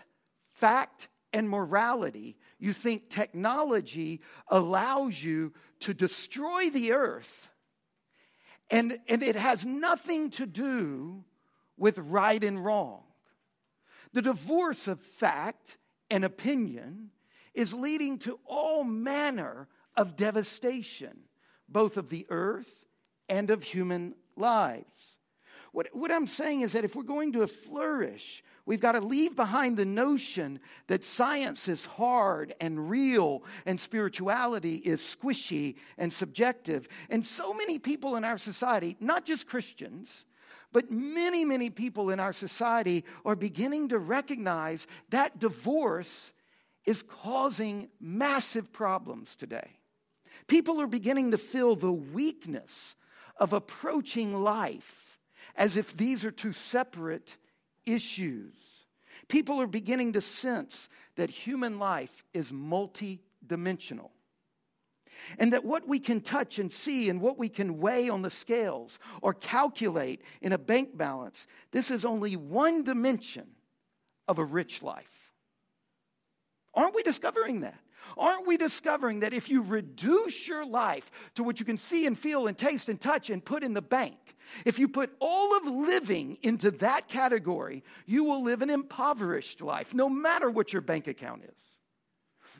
fact 0.56 1.08
and 1.34 1.50
morality 1.50 2.38
you 2.60 2.72
think 2.72 3.10
technology 3.10 4.22
allows 4.48 5.24
you 5.24 5.54
to 5.80 5.94
destroy 5.94 6.70
the 6.70 6.92
earth 6.92 7.50
and, 8.70 8.98
and 9.10 9.22
it 9.22 9.36
has 9.36 9.66
nothing 9.66 10.30
to 10.30 10.46
do 10.46 11.24
with 11.78 11.98
right 11.98 12.44
and 12.44 12.64
wrong 12.64 13.04
the 14.14 14.22
divorce 14.22 14.88
of 14.88 15.02
fact 15.02 15.78
and 16.10 16.24
opinion 16.24 17.10
is 17.54 17.74
leading 17.74 18.18
to 18.20 18.40
all 18.46 18.84
manner 18.84 19.68
of 19.96 20.16
devastation, 20.16 21.20
both 21.68 21.98
of 21.98 22.10
the 22.10 22.26
earth 22.30 22.86
and 23.28 23.50
of 23.50 23.64
human 23.64 24.16
lives. 24.36 25.18
What, 25.72 25.88
what 25.94 26.12
I'm 26.12 26.28
saying 26.28 26.62
is 26.62 26.74
that 26.74 26.84
if 26.84 26.96
we're 26.96 27.04
going 27.04 27.34
to 27.34 27.46
flourish, 27.48 28.44
we've 28.66 28.80
got 28.80 28.94
to 28.94 29.02
leave 29.02 29.36
behind 29.36 29.78
the 29.78 29.86
notion 29.86 30.60
that 30.88 31.04
science 31.04 31.68
is 31.68 31.86
hard 31.86 32.54
and 32.62 32.90
real 32.90 33.44
and 33.66 33.80
spirituality 33.80 34.76
is 34.76 35.02
squishy 35.02 35.76
and 35.98 36.12
subjective. 36.12 36.88
And 37.10 37.26
so 37.26 37.54
many 37.54 37.80
people 37.80 38.16
in 38.16 38.24
our 38.24 38.38
society, 38.38 38.96
not 39.00 39.26
just 39.26 39.48
Christians, 39.48 40.26
but 40.72 40.90
many, 40.90 41.46
many 41.46 41.70
people 41.70 42.10
in 42.10 42.20
our 42.20 42.34
society 42.34 43.06
are 43.24 43.36
beginning 43.36 43.90
to 43.90 44.00
recognize 44.00 44.88
that 45.10 45.40
divorce 45.40 46.34
is 46.86 47.04
causing 47.04 47.90
massive 48.02 48.74
problems 48.74 49.36
today. 49.36 49.78
People 50.48 50.82
are 50.82 50.88
beginning 50.88 51.32
to 51.32 51.38
feel 51.38 51.76
the 51.76 51.92
weakness 51.92 52.96
of 53.38 53.54
approaching 53.54 54.34
life 54.44 55.20
as 55.56 55.78
if 55.78 55.96
these 55.96 56.26
are 56.26 56.32
two 56.32 56.52
separate 56.52 57.38
issues. 57.86 58.54
People 59.28 59.62
are 59.62 59.68
beginning 59.68 60.14
to 60.14 60.22
sense 60.22 60.90
that 61.16 61.30
human 61.30 61.80
life 61.80 62.24
is 62.34 62.52
multidimensional. 62.52 64.10
And 65.38 65.54
that 65.54 65.64
what 65.64 65.88
we 65.88 66.00
can 66.00 66.22
touch 66.22 66.60
and 66.60 66.72
see 66.72 67.10
and 67.10 67.22
what 67.22 67.38
we 67.38 67.48
can 67.48 67.80
weigh 67.80 68.10
on 68.10 68.24
the 68.24 68.30
scales 68.30 69.00
or 69.22 69.34
calculate 69.34 70.22
in 70.42 70.52
a 70.52 70.58
bank 70.58 70.98
balance, 70.98 71.48
this 71.72 71.92
is 71.92 72.04
only 72.04 72.36
one 72.36 72.84
dimension 72.84 73.48
of 74.28 74.40
a 74.40 74.46
rich 74.46 74.82
life. 74.82 75.32
Aren't 76.74 76.96
we 76.96 77.04
discovering 77.04 77.62
that? 77.62 77.80
Aren't 78.18 78.48
we 78.48 78.58
discovering 78.58 79.22
that 79.22 79.34
if 79.34 79.50
you 79.50 79.62
reduce 79.62 80.48
your 80.48 80.66
life 80.66 81.12
to 81.36 81.44
what 81.44 81.60
you 81.60 81.66
can 81.66 81.78
see 81.78 82.06
and 82.06 82.18
feel 82.18 82.48
and 82.48 82.58
taste 82.58 82.90
and 82.90 83.00
touch 83.00 83.30
and 83.30 83.44
put 83.44 83.64
in 83.64 83.74
the 83.74 83.82
bank, 83.82 84.18
if 84.66 84.78
you 84.80 84.88
put 84.88 85.16
all 85.20 85.56
of 85.58 85.66
living 85.66 86.38
into 86.42 86.72
that 86.72 87.08
category, 87.08 87.84
you 88.06 88.24
will 88.24 88.44
live 88.44 88.62
an 88.62 88.70
impoverished 88.70 89.62
life, 89.62 89.94
no 89.94 90.10
matter 90.10 90.50
what 90.50 90.74
your 90.74 90.82
bank 90.82 91.08
account 91.08 91.44
is? 91.44 91.74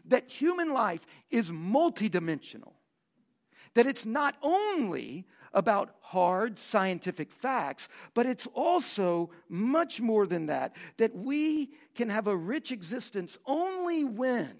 that 0.06 0.28
human 0.28 0.74
life 0.74 1.06
is 1.30 1.50
multidimensional. 1.50 2.74
That 3.74 3.88
it's 3.88 4.06
not 4.06 4.36
only 4.42 5.26
about 5.54 5.96
hard 6.02 6.60
scientific 6.60 7.32
facts, 7.32 7.90
but 8.14 8.26
it's 8.26 8.48
also 8.54 9.32
much 9.50 10.02
more 10.02 10.28
than 10.28 10.48
that. 10.48 10.76
That 10.98 11.16
we 11.16 11.72
can 11.96 12.10
have 12.10 12.28
a 12.28 12.36
rich 12.36 12.72
existence 12.72 13.38
only 13.46 14.04
when 14.04 14.56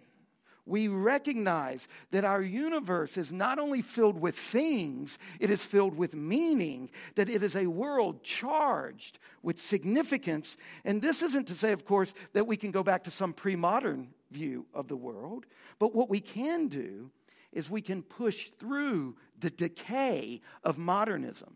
we 0.66 0.88
recognize 0.88 1.88
that 2.12 2.24
our 2.24 2.42
universe 2.42 3.18
is 3.18 3.34
not 3.34 3.60
only 3.60 3.82
filled 3.82 4.20
with 4.20 4.36
things, 4.36 5.20
it 5.40 5.50
is 5.50 5.66
filled 5.66 5.96
with 5.96 6.16
meaning, 6.16 6.90
that 7.16 7.30
it 7.30 7.44
is 7.44 7.56
a 7.56 7.68
world 7.68 8.24
charged 8.24 9.20
with 9.42 9.60
significance. 9.60 10.58
And 10.86 11.02
this 11.02 11.22
isn't 11.22 11.48
to 11.48 11.56
say, 11.56 11.74
of 11.74 11.86
course, 11.86 12.14
that 12.32 12.48
we 12.48 12.56
can 12.56 12.72
go 12.72 12.82
back 12.82 13.04
to 13.04 13.12
some 13.12 13.34
pre 13.34 13.56
modern 13.56 14.10
view 14.32 14.66
of 14.74 14.88
the 14.88 14.96
world. 14.96 15.46
But 15.80 15.94
what 15.94 16.10
we 16.10 16.22
can 16.22 16.70
do 16.70 17.12
is 17.52 17.70
we 17.70 17.82
can 17.82 18.02
push 18.02 18.50
through 18.50 19.16
the 19.40 19.50
decay 19.50 20.42
of 20.64 20.78
modernism. 20.78 21.56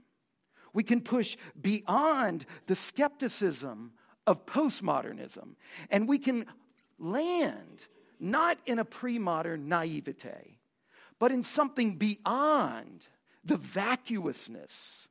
We 0.73 0.83
can 0.83 1.01
push 1.01 1.37
beyond 1.59 2.45
the 2.67 2.75
skepticism 2.75 3.93
of 4.27 4.45
postmodernism. 4.45 5.55
And 5.89 6.07
we 6.09 6.19
can 6.19 6.45
land 6.99 7.87
not 8.19 8.57
in 8.65 8.79
a 8.79 8.85
pre 8.85 9.19
modern 9.19 9.67
naivete, 9.67 10.59
but 11.19 11.31
in 11.31 11.43
something 11.43 11.95
beyond 11.95 13.07
the 13.43 13.57
vacuousness 13.57 15.07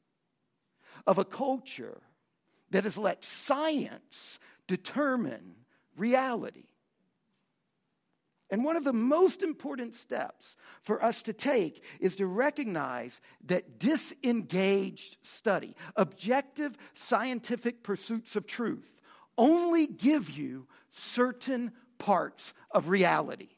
of 1.06 1.18
a 1.18 1.24
culture 1.24 2.02
that 2.70 2.84
has 2.84 2.98
let 2.98 3.24
science 3.24 4.38
determine 4.66 5.54
reality. 5.96 6.66
And 8.50 8.64
one 8.64 8.76
of 8.76 8.84
the 8.84 8.92
most 8.92 9.42
important 9.42 9.96
steps 9.96 10.56
for 10.80 11.02
us 11.02 11.22
to 11.22 11.32
take 11.32 11.82
is 11.98 12.16
to 12.16 12.26
recognize 12.26 13.20
that 13.46 13.78
disengaged 13.80 15.16
study, 15.22 15.74
objective 15.96 16.76
scientific 16.94 17.82
pursuits 17.82 18.36
of 18.36 18.46
truth, 18.46 19.00
only 19.36 19.86
give 19.86 20.30
you 20.30 20.68
certain 20.90 21.72
parts 21.98 22.54
of 22.70 22.88
reality. 22.88 23.48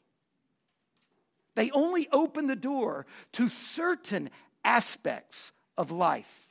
They 1.55 1.71
only 1.71 2.07
open 2.11 2.47
the 2.47 2.55
door 2.55 3.05
to 3.33 3.49
certain 3.49 4.29
aspects 4.63 5.51
of 5.77 5.91
life. 5.91 6.47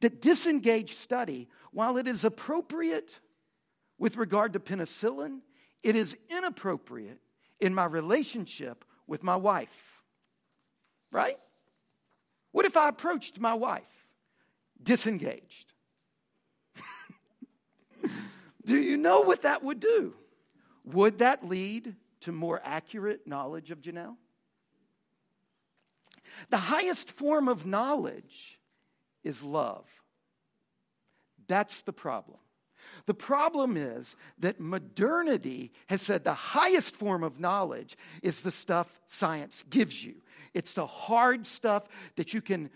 That 0.00 0.20
disengaged 0.20 0.96
study, 0.96 1.48
while 1.70 1.96
it 1.96 2.08
is 2.08 2.24
appropriate 2.24 3.20
with 3.98 4.16
regard 4.16 4.54
to 4.54 4.60
penicillin, 4.60 5.40
it 5.82 5.96
is 5.96 6.16
inappropriate 6.28 7.20
in 7.60 7.74
my 7.74 7.84
relationship 7.84 8.84
with 9.06 9.22
my 9.22 9.36
wife. 9.36 10.02
Right? 11.10 11.36
What 12.52 12.66
if 12.66 12.76
I 12.76 12.88
approached 12.88 13.40
my 13.40 13.54
wife 13.54 14.08
disengaged? 14.82 15.72
do 18.64 18.76
you 18.76 18.96
know 18.96 19.20
what 19.22 19.42
that 19.42 19.62
would 19.62 19.80
do? 19.80 20.14
Would 20.84 21.18
that 21.18 21.46
lead 21.46 21.96
to 22.20 22.32
more 22.32 22.60
accurate 22.64 23.26
knowledge 23.26 23.70
of 23.70 23.80
Janelle? 23.80 24.16
The 26.50 26.56
highest 26.56 27.10
form 27.10 27.48
of 27.48 27.66
knowledge 27.66 28.58
is 29.22 29.42
love. 29.42 30.02
That's 31.46 31.82
the 31.82 31.92
problem. 31.92 32.38
The 33.06 33.14
problem 33.14 33.76
is 33.76 34.16
that 34.38 34.60
modernity 34.60 35.72
has 35.86 36.02
said 36.02 36.24
the 36.24 36.34
highest 36.34 36.96
form 36.96 37.22
of 37.22 37.40
knowledge 37.40 37.96
is 38.22 38.42
the 38.42 38.50
stuff 38.50 39.00
science 39.06 39.64
gives 39.68 40.04
you. 40.04 40.14
It's 40.54 40.74
the 40.74 40.86
hard 40.86 41.46
stuff 41.46 41.88
that 42.16 42.34
you 42.34 42.40
can 42.40 42.70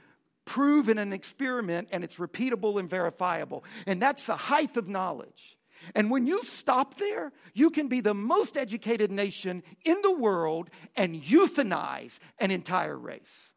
prove 0.45 0.89
in 0.89 0.99
an 0.99 1.13
experiment 1.13 1.89
and 1.93 2.05
it's 2.05 2.17
repeatable 2.17 2.79
and 2.79 2.89
verifiable. 2.89 3.65
And 3.87 4.01
that's 4.01 4.27
the 4.27 4.37
height 4.37 4.77
of 4.77 4.89
knowledge. 4.89 5.56
And 5.95 6.11
when 6.11 6.27
you 6.27 6.43
stop 6.45 6.97
there, 6.97 7.33
you 7.55 7.71
can 7.71 7.89
be 7.89 8.01
the 8.01 8.15
most 8.15 8.57
educated 8.57 9.11
nation 9.11 9.63
in 9.85 10.01
the 10.03 10.13
world 10.13 10.71
and 10.97 11.21
euthanize 11.23 12.19
an 12.39 12.51
entire 12.51 12.99
race. 12.99 13.53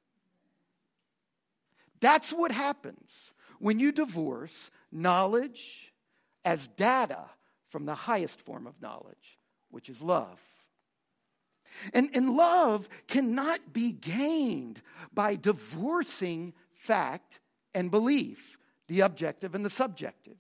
That's 1.99 2.31
what 2.31 2.51
happens 2.51 3.33
when 3.59 3.79
you 3.79 3.91
divorce 3.91 4.71
knowledge 4.91 5.93
as 6.45 6.67
data 6.67 7.25
from 7.67 7.85
the 7.85 7.95
highest 7.95 8.41
form 8.41 8.67
of 8.67 8.81
knowledge, 8.81 9.37
which 9.69 9.89
is 9.89 10.01
love. 10.01 10.41
And, 11.93 12.09
and 12.13 12.35
love 12.35 12.89
cannot 13.07 13.73
be 13.73 13.91
gained 13.91 14.81
by 15.13 15.35
divorcing 15.35 16.53
fact 16.71 17.39
and 17.73 17.91
belief, 17.91 18.57
the 18.87 19.01
objective 19.01 19.53
and 19.53 19.63
the 19.63 19.69
subjective. 19.69 20.37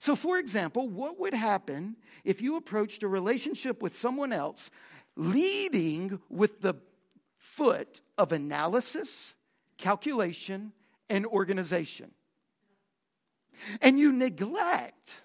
So, 0.00 0.16
for 0.16 0.38
example, 0.38 0.88
what 0.88 1.20
would 1.20 1.34
happen 1.34 1.96
if 2.24 2.40
you 2.40 2.56
approached 2.56 3.02
a 3.02 3.08
relationship 3.08 3.82
with 3.82 3.94
someone 3.94 4.32
else 4.32 4.70
leading 5.14 6.18
with 6.30 6.62
the 6.62 6.74
foot 7.36 8.00
of 8.16 8.32
analysis, 8.32 9.34
calculation, 9.76 10.72
and 11.10 11.26
organization? 11.26 12.12
And 13.82 13.98
you 13.98 14.10
neglect 14.10 15.20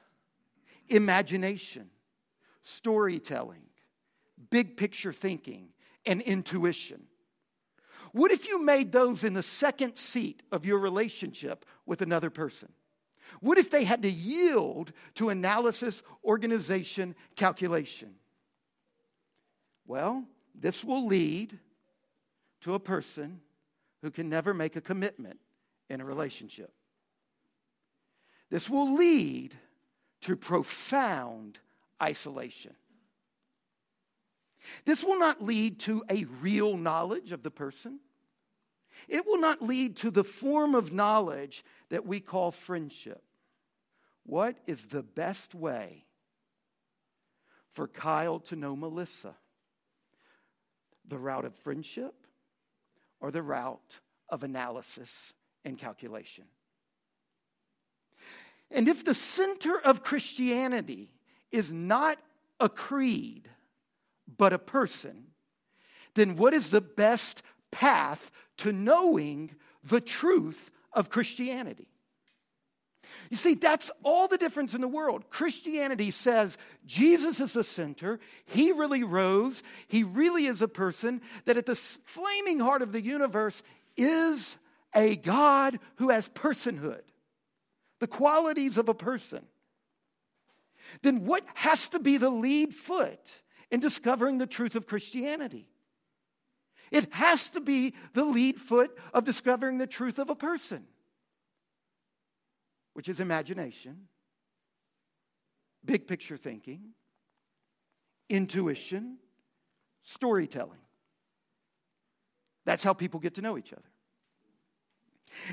imagination, 0.90 1.90
storytelling, 2.62 3.64
big 4.50 4.76
picture 4.76 5.14
thinking, 5.14 5.70
and 6.06 6.22
intuition. 6.22 7.04
What 8.12 8.32
if 8.32 8.46
you 8.46 8.62
made 8.62 8.92
those 8.92 9.24
in 9.24 9.36
the 9.36 9.44
second 9.44 9.96
seat 9.96 10.44
of 10.52 10.66
your 10.66 10.80
relationship 10.80 11.66
with 11.86 12.02
another 12.02 12.30
person? 12.30 12.74
What 13.40 13.58
if 13.58 13.70
they 13.70 13.84
had 13.84 14.02
to 14.04 14.10
yield 14.10 14.92
to 15.16 15.30
analysis, 15.30 16.04
organization, 16.24 17.16
calculation? 17.36 18.16
Well, 19.86 20.26
this 20.54 20.84
will 20.84 21.06
lead 21.06 21.60
to 22.62 22.74
a 22.74 22.80
person 22.80 23.42
who 24.02 24.12
can 24.12 24.30
never 24.30 24.54
make 24.54 24.76
a 24.76 24.82
commitment 24.82 25.40
in 25.90 26.02
a 26.02 26.06
relationship. 26.06 26.72
This 28.50 28.70
will 28.70 28.96
lead 28.96 29.56
to 30.22 30.36
profound 30.36 31.60
isolation. 32.02 32.76
This 34.86 35.04
will 35.04 35.20
not 35.20 35.44
lead 35.44 35.80
to 35.82 36.04
a 36.10 36.26
real 36.42 36.78
knowledge 36.78 37.32
of 37.32 37.44
the 37.44 37.52
person. 37.52 38.00
It 39.08 39.26
will 39.26 39.40
not 39.40 39.62
lead 39.62 39.98
to 39.98 40.12
the 40.12 40.24
form 40.24 40.76
of 40.76 40.94
knowledge 40.94 41.64
that 41.90 42.06
we 42.06 42.20
call 42.20 42.52
friendship. 42.52 43.22
What 44.26 44.58
is 44.66 44.88
the 44.88 45.04
best 45.04 45.54
way 45.54 46.06
for 47.72 47.88
Kyle 47.88 48.40
to 48.40 48.56
know 48.56 48.76
Melissa? 48.76 49.36
The 51.08 51.20
route 51.20 51.46
of 51.46 51.56
friendship 51.56 52.16
or 53.20 53.32
the 53.32 53.44
route 53.44 54.00
of 54.30 54.44
analysis 54.44 55.34
and 55.64 55.78
calculation? 55.78 56.46
And 58.72 58.88
if 58.88 59.06
the 59.06 59.14
center 59.14 59.80
of 59.80 60.04
Christianity 60.04 61.12
is 61.52 61.72
not 61.72 62.18
a 62.60 62.70
creed, 62.70 63.50
but 64.38 64.54
a 64.54 64.60
person, 64.60 65.28
then 66.16 66.36
what 66.36 66.54
is 66.54 66.72
the 66.72 66.82
best 66.82 67.44
path 67.76 68.32
to 68.58 68.72
knowing 68.72 69.52
the 69.84 70.00
truth 70.00 70.72
of 70.94 71.10
Christianity? 71.10 71.90
You 73.30 73.38
see, 73.38 73.56
that's 73.56 73.92
all 74.02 74.28
the 74.28 74.38
difference 74.38 74.74
in 74.74 74.82
the 74.82 74.88
world. 74.88 75.30
Christianity 75.30 76.10
says 76.10 76.58
Jesus 76.86 77.40
is 77.40 77.54
the 77.54 77.64
center. 77.64 78.20
He 78.46 78.72
really 78.72 79.04
rose. 79.04 79.62
He 79.88 80.04
really 80.04 80.46
is 80.46 80.62
a 80.62 80.68
person 80.68 81.22
that 81.44 81.58
at 81.58 81.66
the 81.66 81.76
flaming 81.76 82.60
heart 82.60 82.82
of 82.82 82.94
the 82.94 83.02
universe 83.02 83.62
is 83.98 84.58
a 84.96 85.18
God 85.18 85.80
who 85.98 86.10
has 86.10 86.30
personhood, 86.30 87.02
the 88.00 88.08
qualities 88.08 88.78
of 88.78 88.88
a 88.88 88.94
person. 88.94 89.46
Then 91.02 91.26
what 91.26 91.44
has 91.56 91.90
to 91.90 92.00
be 92.00 92.18
the 92.18 92.30
lead 92.30 92.74
foot 92.74 93.42
in 93.70 93.82
discovering 93.82 94.38
the 94.38 94.48
truth 94.48 94.76
of 94.76 94.88
Christianity? 94.88 95.68
It 96.92 97.14
has 97.14 97.50
to 97.52 97.62
be 97.62 97.94
the 98.14 98.24
lead 98.24 98.60
foot 98.60 98.92
of 99.14 99.24
discovering 99.24 99.78
the 99.78 99.88
truth 99.88 100.20
of 100.20 100.30
a 100.30 100.36
person 100.36 100.86
which 102.94 103.10
is 103.10 103.20
imagination, 103.20 104.08
big 105.84 106.08
picture 106.08 106.38
thinking, 106.38 106.82
intuition, 108.30 109.18
storytelling. 110.04 110.80
That's 112.66 112.84
how 112.84 112.94
people 112.94 113.20
get 113.20 113.36
to 113.36 113.42
know 113.42 113.58
each 113.58 113.74
other. 113.74 113.84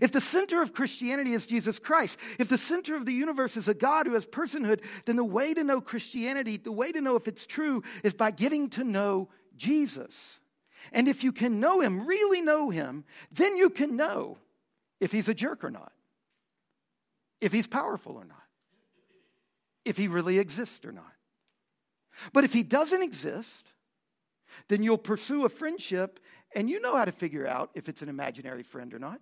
If 0.01 0.13
the 0.13 0.21
center 0.21 0.63
of 0.63 0.73
Christianity 0.73 1.33
is 1.33 1.45
Jesus 1.45 1.81
Christ, 1.81 2.19
if 2.39 2.49
the 2.49 2.57
center 2.57 2.95
of 2.95 3.07
the 3.07 3.13
universe 3.13 3.57
is 3.57 3.67
a 3.67 3.75
God 3.75 4.07
who 4.07 4.15
has 4.15 4.25
personhood, 4.25 4.85
then 5.07 5.17
the 5.17 5.25
way 5.25 5.53
to 5.53 5.65
know 5.65 5.81
Christianity, 5.81 6.57
the 6.59 6.71
way 6.71 6.93
to 6.93 7.01
know 7.01 7.17
if 7.17 7.27
it's 7.27 7.47
true, 7.47 7.83
is 8.05 8.15
by 8.15 8.31
getting 8.31 8.71
to 8.71 8.85
know 8.85 9.29
Jesus. 9.57 10.39
And 10.91 11.07
if 11.07 11.23
you 11.23 11.33
can 11.33 11.61
know 11.61 11.81
him, 11.81 12.07
really 12.07 12.43
know 12.43 12.71
him, 12.71 13.05
then 13.31 13.57
you 13.57 13.71
can 13.71 13.97
know 13.97 14.39
if 15.01 15.13
he's 15.13 15.29
a 15.29 15.35
jerk 15.35 15.63
or 15.63 15.71
not 15.71 15.93
if 17.43 17.53
he's 17.53 17.67
powerful 17.67 18.15
or 18.15 18.25
not, 18.25 18.45
if 19.85 19.97
he 19.99 20.07
really 20.07 20.39
exists 20.39 20.87
or 20.87 20.93
not. 20.93 21.13
But 22.33 22.45
if 22.45 22.53
he 22.53 22.63
doesn't 22.63 23.03
exist, 23.03 23.73
then 24.69 24.85
you'll 24.85 24.97
pursue 24.97 25.45
a 25.45 25.49
friendship 25.49 26.21
and 26.55 26.71
you 26.71 26.81
know 26.81 26.97
how 26.97 27.05
to 27.05 27.11
figure 27.11 27.47
out 27.47 27.71
if 27.75 27.89
it's 27.89 28.01
an 28.01 28.09
imaginary 28.09 28.63
friend 28.63 28.95
or 28.95 29.01
not. 29.01 29.21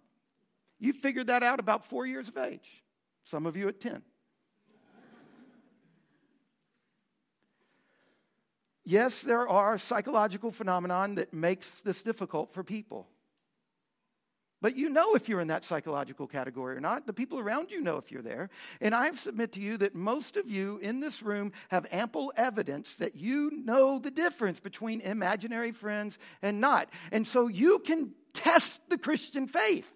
You 0.79 0.93
figured 0.93 1.29
that 1.29 1.43
out 1.43 1.61
about 1.61 1.85
four 1.85 2.07
years 2.07 2.29
of 2.29 2.37
age, 2.37 2.85
some 3.25 3.47
of 3.47 3.57
you 3.57 3.69
at 3.69 3.81
10. 3.81 4.03
Yes, 8.91 9.23
there 9.23 9.49
are 9.49 9.79
psychological 9.79 10.51
phenomenon 10.51 11.15
that 11.15 11.33
makes 11.33 11.81
this 11.81 12.03
difficult 12.03 12.53
for 12.53 12.65
people. 12.65 13.09
But 14.63 14.77
you 14.77 14.91
know 14.91 15.15
if 15.15 15.27
you're 15.27 15.41
in 15.41 15.49
that 15.49 15.65
psychological 15.65 16.27
category 16.27 16.77
or 16.77 16.81
not. 16.81 17.07
The 17.07 17.15
people 17.15 17.39
around 17.39 17.71
you 17.71 17.81
know 17.81 17.97
if 17.97 18.13
you're 18.13 18.21
there. 18.21 18.51
And 18.81 18.95
I 18.95 19.11
submit 19.15 19.53
to 19.53 19.61
you 19.61 19.79
that 19.79 19.95
most 19.95 20.37
of 20.37 20.51
you 20.51 20.79
in 20.83 21.01
this 21.01 21.23
room 21.23 21.53
have 21.71 21.87
ample 21.91 22.31
evidence 22.37 22.97
that 22.97 23.17
you 23.17 23.51
know 23.65 23.99
the 23.99 24.11
difference 24.11 24.61
between 24.61 25.01
imaginary 25.01 25.73
friends 25.73 26.19
and 26.43 26.61
not. 26.61 26.91
And 27.11 27.27
so 27.27 27.49
you 27.49 27.79
can 27.79 28.13
test 28.35 28.91
the 28.91 28.99
Christian 28.99 29.47
faith. 29.47 29.91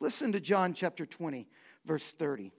Listen 0.00 0.32
to 0.32 0.40
John 0.40 0.74
chapter 0.74 1.06
20, 1.06 1.46
verse 1.84 2.10
30. 2.10 2.52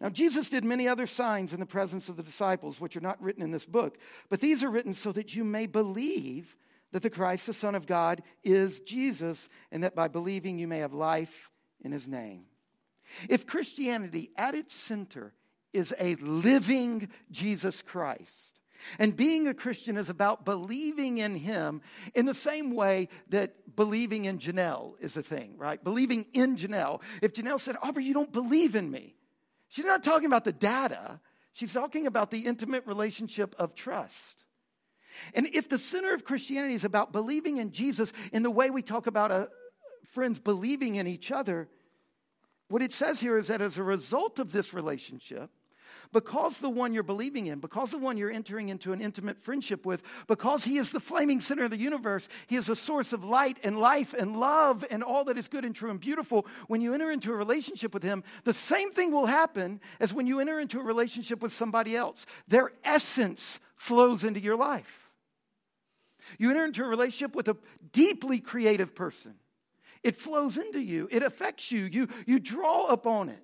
Now, 0.00 0.10
Jesus 0.10 0.50
did 0.50 0.64
many 0.64 0.86
other 0.86 1.06
signs 1.06 1.54
in 1.54 1.60
the 1.60 1.66
presence 1.66 2.08
of 2.08 2.16
the 2.16 2.22
disciples, 2.22 2.80
which 2.80 2.96
are 2.96 3.02
not 3.02 3.20
written 3.22 3.42
in 3.42 3.50
this 3.50 3.64
book, 3.64 3.98
but 4.28 4.40
these 4.40 4.62
are 4.62 4.70
written 4.70 4.92
so 4.92 5.10
that 5.12 5.34
you 5.34 5.42
may 5.42 5.66
believe 5.66 6.56
that 6.92 7.02
the 7.02 7.10
Christ, 7.10 7.46
the 7.46 7.54
Son 7.54 7.74
of 7.74 7.86
God, 7.86 8.22
is 8.44 8.80
Jesus, 8.80 9.48
and 9.72 9.82
that 9.82 9.94
by 9.94 10.08
believing 10.08 10.58
you 10.58 10.68
may 10.68 10.78
have 10.78 10.92
life 10.92 11.50
in 11.82 11.92
his 11.92 12.06
name. 12.06 12.44
If 13.28 13.46
Christianity 13.46 14.30
at 14.36 14.54
its 14.54 14.74
center 14.74 15.32
is 15.72 15.94
a 15.98 16.14
living 16.16 17.08
Jesus 17.30 17.82
Christ, 17.82 18.56
and 18.98 19.16
being 19.16 19.48
a 19.48 19.54
Christian 19.54 19.96
is 19.96 20.10
about 20.10 20.44
believing 20.44 21.18
in 21.18 21.34
Him 21.34 21.80
in 22.14 22.26
the 22.26 22.34
same 22.34 22.74
way 22.74 23.08
that 23.30 23.74
believing 23.74 24.26
in 24.26 24.38
Janelle 24.38 24.94
is 25.00 25.16
a 25.16 25.22
thing, 25.22 25.54
right? 25.56 25.82
Believing 25.82 26.26
in 26.32 26.56
Janelle. 26.56 27.02
If 27.22 27.32
Janelle 27.32 27.58
said, 27.58 27.76
Aubrey, 27.82 28.04
you 28.04 28.14
don't 28.14 28.32
believe 28.32 28.76
in 28.76 28.90
me, 28.90 29.15
She's 29.76 29.84
not 29.84 30.02
talking 30.02 30.24
about 30.24 30.44
the 30.44 30.54
data, 30.54 31.20
she's 31.52 31.74
talking 31.74 32.06
about 32.06 32.30
the 32.30 32.46
intimate 32.46 32.86
relationship 32.86 33.54
of 33.58 33.74
trust. 33.74 34.46
And 35.34 35.46
if 35.52 35.68
the 35.68 35.76
center 35.76 36.14
of 36.14 36.24
Christianity 36.24 36.72
is 36.72 36.84
about 36.84 37.12
believing 37.12 37.58
in 37.58 37.72
Jesus 37.72 38.14
in 38.32 38.42
the 38.42 38.50
way 38.50 38.70
we 38.70 38.80
talk 38.80 39.06
about 39.06 39.30
a, 39.30 39.34
uh, 39.34 39.46
friends 40.06 40.40
believing 40.40 40.94
in 40.94 41.06
each 41.06 41.30
other, 41.30 41.68
what 42.68 42.80
it 42.80 42.94
says 42.94 43.20
here 43.20 43.36
is 43.36 43.48
that 43.48 43.60
as 43.60 43.76
a 43.76 43.82
result 43.82 44.38
of 44.38 44.50
this 44.50 44.72
relationship, 44.72 45.50
because 46.12 46.58
the 46.58 46.70
one 46.70 46.92
you're 46.92 47.02
believing 47.02 47.46
in, 47.46 47.58
because 47.58 47.90
the 47.90 47.98
one 47.98 48.16
you're 48.16 48.30
entering 48.30 48.68
into 48.68 48.92
an 48.92 49.00
intimate 49.00 49.40
friendship 49.42 49.84
with, 49.84 50.02
because 50.26 50.64
he 50.64 50.76
is 50.76 50.92
the 50.92 51.00
flaming 51.00 51.40
center 51.40 51.64
of 51.64 51.70
the 51.70 51.78
universe, 51.78 52.28
he 52.46 52.56
is 52.56 52.68
a 52.68 52.76
source 52.76 53.12
of 53.12 53.24
light 53.24 53.58
and 53.64 53.78
life 53.78 54.14
and 54.14 54.36
love 54.36 54.84
and 54.90 55.02
all 55.02 55.24
that 55.24 55.38
is 55.38 55.48
good 55.48 55.64
and 55.64 55.74
true 55.74 55.90
and 55.90 56.00
beautiful. 56.00 56.46
When 56.68 56.80
you 56.80 56.94
enter 56.94 57.10
into 57.10 57.32
a 57.32 57.36
relationship 57.36 57.94
with 57.94 58.02
him, 58.02 58.24
the 58.44 58.54
same 58.54 58.90
thing 58.92 59.12
will 59.12 59.26
happen 59.26 59.80
as 60.00 60.12
when 60.14 60.26
you 60.26 60.40
enter 60.40 60.60
into 60.60 60.80
a 60.80 60.84
relationship 60.84 61.42
with 61.42 61.52
somebody 61.52 61.96
else. 61.96 62.26
Their 62.48 62.72
essence 62.84 63.60
flows 63.74 64.24
into 64.24 64.40
your 64.40 64.56
life. 64.56 65.10
You 66.38 66.50
enter 66.50 66.64
into 66.64 66.82
a 66.82 66.88
relationship 66.88 67.36
with 67.36 67.48
a 67.48 67.56
deeply 67.92 68.40
creative 68.40 68.94
person 68.94 69.34
It 70.02 70.16
flows 70.16 70.56
into 70.56 70.80
you, 70.80 71.08
it 71.10 71.22
affects 71.22 71.72
you, 71.72 71.84
you, 71.84 72.08
you 72.26 72.38
draw 72.38 72.86
upon 72.86 73.28
it. 73.28 73.42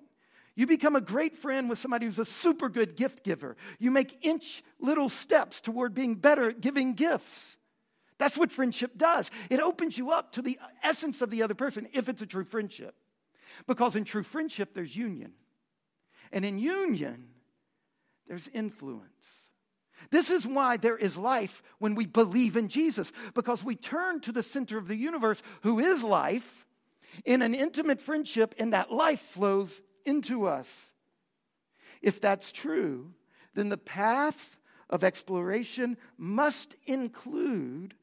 You 0.55 0.67
become 0.67 0.95
a 0.95 1.01
great 1.01 1.35
friend 1.35 1.67
with 1.69 1.79
somebody 1.79 2.05
who's 2.05 2.19
a 2.19 2.25
super 2.25 2.69
good 2.69 2.95
gift 2.95 3.23
giver. 3.23 3.57
You 3.79 3.89
make 3.89 4.23
inch 4.25 4.61
little 4.79 5.09
steps 5.09 5.61
toward 5.61 5.95
being 5.95 6.15
better 6.15 6.49
at 6.49 6.61
giving 6.61 6.93
gifts. 6.93 7.57
That's 8.19 8.37
what 8.37 8.51
friendship 8.51 8.91
does. 8.95 9.31
It 9.49 9.59
opens 9.59 9.97
you 9.97 10.11
up 10.11 10.31
to 10.33 10.41
the 10.41 10.59
essence 10.83 11.21
of 11.21 11.31
the 11.31 11.41
other 11.41 11.55
person 11.55 11.87
if 11.93 12.07
it's 12.07 12.21
a 12.21 12.27
true 12.27 12.43
friendship. 12.43 12.95
Because 13.67 13.95
in 13.95 14.03
true 14.03 14.23
friendship, 14.23 14.73
there's 14.73 14.95
union. 14.95 15.33
And 16.31 16.45
in 16.45 16.59
union, 16.59 17.29
there's 18.27 18.47
influence. 18.47 19.09
This 20.11 20.29
is 20.29 20.45
why 20.45 20.77
there 20.77 20.97
is 20.97 21.17
life 21.17 21.63
when 21.79 21.95
we 21.95 22.05
believe 22.05 22.57
in 22.57 22.67
Jesus, 22.67 23.11
because 23.33 23.63
we 23.63 23.75
turn 23.75 24.19
to 24.21 24.31
the 24.31 24.43
center 24.43 24.77
of 24.77 24.87
the 24.87 24.95
universe, 24.95 25.41
who 25.61 25.79
is 25.79 26.03
life, 26.03 26.65
in 27.25 27.41
an 27.41 27.53
intimate 27.53 28.01
friendship, 28.01 28.55
and 28.59 28.73
that 28.73 28.91
life 28.91 29.19
flows 29.19 29.81
into 30.05 30.45
us. 30.45 30.91
If 32.01 32.19
that's 32.19 32.51
true, 32.51 33.13
then 33.53 33.69
the 33.69 33.77
path 33.77 34.59
of 34.89 35.03
exploration 35.03 35.97
must 36.17 36.75
include 36.85 37.95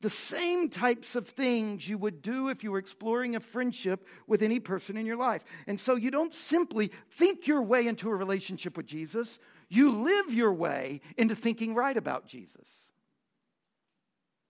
the 0.00 0.10
same 0.10 0.70
types 0.70 1.14
of 1.14 1.28
things 1.28 1.88
you 1.88 1.98
would 1.98 2.22
do 2.22 2.48
if 2.48 2.64
you 2.64 2.72
were 2.72 2.78
exploring 2.78 3.36
a 3.36 3.40
friendship 3.40 4.06
with 4.26 4.42
any 4.42 4.58
person 4.58 4.96
in 4.96 5.04
your 5.04 5.16
life. 5.16 5.44
And 5.66 5.78
so 5.78 5.94
you 5.94 6.10
don't 6.10 6.32
simply 6.32 6.90
think 7.10 7.46
your 7.46 7.62
way 7.62 7.86
into 7.86 8.10
a 8.10 8.14
relationship 8.14 8.76
with 8.76 8.86
Jesus, 8.86 9.38
you 9.68 9.92
live 9.92 10.32
your 10.32 10.52
way 10.52 11.02
into 11.18 11.34
thinking 11.34 11.74
right 11.74 11.96
about 11.96 12.26
Jesus. 12.26 12.88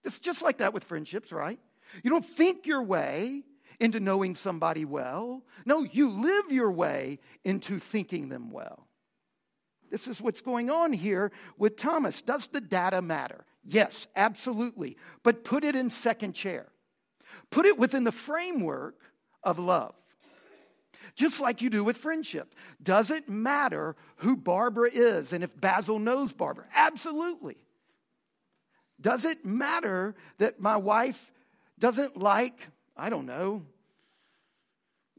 It's 0.03 0.19
just 0.19 0.41
like 0.41 0.59
that 0.59 0.73
with 0.73 0.83
friendships, 0.83 1.31
right? 1.31 1.59
You 2.01 2.09
don't 2.09 2.25
think 2.25 2.65
your 2.65 2.81
way 2.81 3.43
into 3.81 3.99
knowing 3.99 4.35
somebody 4.35 4.85
well. 4.85 5.41
No, 5.65 5.83
you 5.83 6.09
live 6.09 6.51
your 6.51 6.71
way 6.71 7.19
into 7.43 7.79
thinking 7.79 8.29
them 8.29 8.51
well. 8.51 8.87
This 9.89 10.07
is 10.07 10.21
what's 10.21 10.41
going 10.41 10.69
on 10.69 10.93
here 10.93 11.31
with 11.57 11.75
Thomas. 11.75 12.21
Does 12.21 12.47
the 12.47 12.61
data 12.61 13.01
matter? 13.01 13.43
Yes, 13.65 14.07
absolutely. 14.15 14.97
But 15.23 15.43
put 15.43 15.63
it 15.63 15.75
in 15.75 15.89
second 15.89 16.33
chair. 16.33 16.67
Put 17.49 17.65
it 17.65 17.77
within 17.77 18.05
the 18.05 18.11
framework 18.11 18.95
of 19.43 19.59
love. 19.59 19.95
Just 21.15 21.41
like 21.41 21.61
you 21.61 21.69
do 21.69 21.83
with 21.83 21.97
friendship. 21.97 22.53
Does 22.81 23.11
it 23.11 23.27
matter 23.27 23.95
who 24.17 24.37
Barbara 24.37 24.89
is 24.93 25.33
and 25.33 25.43
if 25.43 25.59
Basil 25.59 25.99
knows 25.99 26.31
Barbara? 26.31 26.65
Absolutely. 26.73 27.57
Does 29.01 29.25
it 29.25 29.43
matter 29.43 30.15
that 30.37 30.61
my 30.61 30.77
wife 30.77 31.33
doesn't 31.79 32.15
like, 32.15 32.69
I 32.95 33.09
don't 33.09 33.25
know, 33.25 33.63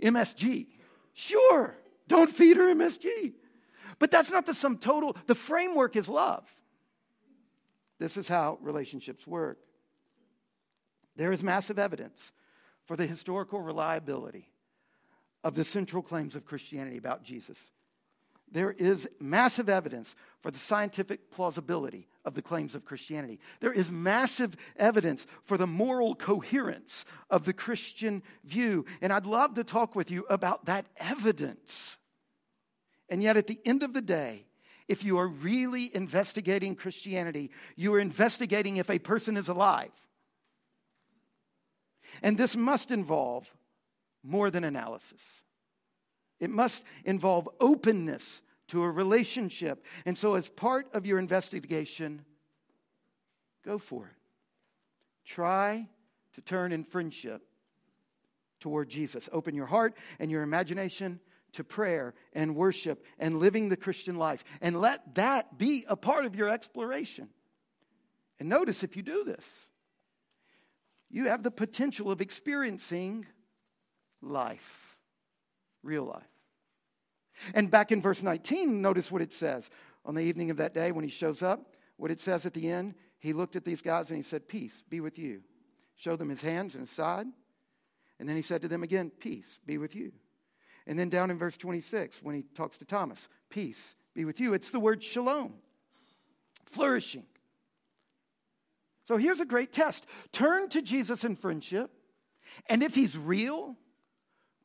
MSG? 0.02 0.66
Sure, 1.14 1.76
don't 2.08 2.30
feed 2.30 2.56
her 2.56 2.74
MSG. 2.74 3.34
But 3.98 4.10
that's 4.10 4.32
not 4.32 4.46
the 4.46 4.54
sum 4.54 4.78
total. 4.78 5.16
The 5.26 5.34
framework 5.34 5.96
is 5.96 6.08
love. 6.08 6.50
This 7.98 8.16
is 8.16 8.26
how 8.26 8.58
relationships 8.60 9.26
work. 9.26 9.58
There 11.14 11.30
is 11.30 11.42
massive 11.42 11.78
evidence 11.78 12.32
for 12.84 12.96
the 12.96 13.06
historical 13.06 13.60
reliability 13.60 14.50
of 15.44 15.54
the 15.54 15.64
central 15.64 16.02
claims 16.02 16.34
of 16.34 16.44
Christianity 16.44 16.96
about 16.96 17.22
Jesus. 17.22 17.70
There 18.50 18.72
is 18.72 19.08
massive 19.20 19.68
evidence 19.68 20.14
for 20.40 20.50
the 20.50 20.58
scientific 20.58 21.30
plausibility 21.30 22.08
of 22.24 22.34
the 22.34 22.42
claims 22.42 22.74
of 22.74 22.84
Christianity. 22.84 23.40
There 23.60 23.72
is 23.72 23.90
massive 23.90 24.56
evidence 24.76 25.26
for 25.44 25.56
the 25.56 25.66
moral 25.66 26.14
coherence 26.14 27.04
of 27.30 27.44
the 27.44 27.52
Christian 27.52 28.22
view. 28.44 28.84
And 29.00 29.12
I'd 29.12 29.26
love 29.26 29.54
to 29.54 29.64
talk 29.64 29.94
with 29.94 30.10
you 30.10 30.24
about 30.30 30.66
that 30.66 30.86
evidence. 30.98 31.98
And 33.08 33.22
yet, 33.22 33.36
at 33.36 33.46
the 33.46 33.60
end 33.64 33.82
of 33.82 33.92
the 33.92 34.02
day, 34.02 34.46
if 34.88 35.04
you 35.04 35.18
are 35.18 35.28
really 35.28 35.90
investigating 35.94 36.74
Christianity, 36.74 37.50
you 37.76 37.94
are 37.94 38.00
investigating 38.00 38.76
if 38.76 38.90
a 38.90 38.98
person 38.98 39.36
is 39.36 39.48
alive. 39.48 39.90
And 42.22 42.36
this 42.36 42.56
must 42.56 42.90
involve 42.90 43.54
more 44.22 44.50
than 44.50 44.64
analysis, 44.64 45.42
it 46.40 46.50
must 46.50 46.84
involve 47.04 47.48
openness 47.60 48.42
to 48.72 48.82
a 48.82 48.90
relationship. 48.90 49.84
And 50.06 50.16
so, 50.16 50.34
as 50.34 50.48
part 50.48 50.88
of 50.94 51.04
your 51.04 51.18
investigation, 51.18 52.24
go 53.62 53.76
for 53.76 54.06
it. 54.06 54.14
Try 55.26 55.90
to 56.32 56.40
turn 56.40 56.72
in 56.72 56.82
friendship 56.82 57.42
toward 58.60 58.88
Jesus. 58.88 59.28
Open 59.30 59.54
your 59.54 59.66
heart 59.66 59.94
and 60.18 60.30
your 60.30 60.42
imagination 60.42 61.20
to 61.52 61.62
prayer 61.62 62.14
and 62.32 62.56
worship 62.56 63.04
and 63.18 63.38
living 63.38 63.68
the 63.68 63.76
Christian 63.76 64.16
life. 64.16 64.42
And 64.62 64.80
let 64.80 65.16
that 65.16 65.58
be 65.58 65.84
a 65.86 65.94
part 65.94 66.24
of 66.24 66.34
your 66.34 66.48
exploration. 66.48 67.28
And 68.40 68.48
notice 68.48 68.82
if 68.82 68.96
you 68.96 69.02
do 69.02 69.22
this, 69.22 69.68
you 71.10 71.28
have 71.28 71.42
the 71.42 71.50
potential 71.50 72.10
of 72.10 72.22
experiencing 72.22 73.26
life, 74.22 74.96
real 75.82 76.04
life. 76.04 76.31
And 77.54 77.70
back 77.70 77.92
in 77.92 78.00
verse 78.00 78.22
19, 78.22 78.80
notice 78.80 79.10
what 79.10 79.22
it 79.22 79.32
says. 79.32 79.70
On 80.04 80.14
the 80.14 80.22
evening 80.22 80.50
of 80.50 80.56
that 80.56 80.74
day, 80.74 80.92
when 80.92 81.04
he 81.04 81.10
shows 81.10 81.42
up, 81.42 81.76
what 81.96 82.10
it 82.10 82.20
says 82.20 82.46
at 82.46 82.54
the 82.54 82.68
end, 82.68 82.94
he 83.18 83.32
looked 83.32 83.56
at 83.56 83.64
these 83.64 83.82
guys 83.82 84.10
and 84.10 84.16
he 84.16 84.22
said, 84.22 84.48
Peace 84.48 84.82
be 84.88 85.00
with 85.00 85.18
you. 85.18 85.42
Showed 85.94 86.18
them 86.18 86.28
his 86.28 86.42
hands 86.42 86.74
and 86.74 86.82
his 86.82 86.90
side. 86.90 87.26
And 88.18 88.28
then 88.28 88.36
he 88.36 88.42
said 88.42 88.62
to 88.62 88.68
them 88.68 88.82
again, 88.82 89.10
Peace 89.10 89.60
be 89.64 89.78
with 89.78 89.94
you. 89.94 90.12
And 90.86 90.98
then 90.98 91.08
down 91.08 91.30
in 91.30 91.38
verse 91.38 91.56
26, 91.56 92.22
when 92.22 92.34
he 92.34 92.42
talks 92.54 92.78
to 92.78 92.84
Thomas, 92.84 93.28
peace 93.50 93.94
be 94.14 94.24
with 94.24 94.40
you. 94.40 94.54
It's 94.54 94.70
the 94.70 94.80
word 94.80 95.02
shalom, 95.02 95.54
flourishing. 96.66 97.24
So 99.06 99.16
here's 99.16 99.40
a 99.40 99.46
great 99.46 99.72
test 99.72 100.06
turn 100.32 100.68
to 100.70 100.82
Jesus 100.82 101.24
in 101.24 101.36
friendship, 101.36 101.90
and 102.68 102.82
if 102.82 102.94
he's 102.94 103.16
real, 103.16 103.76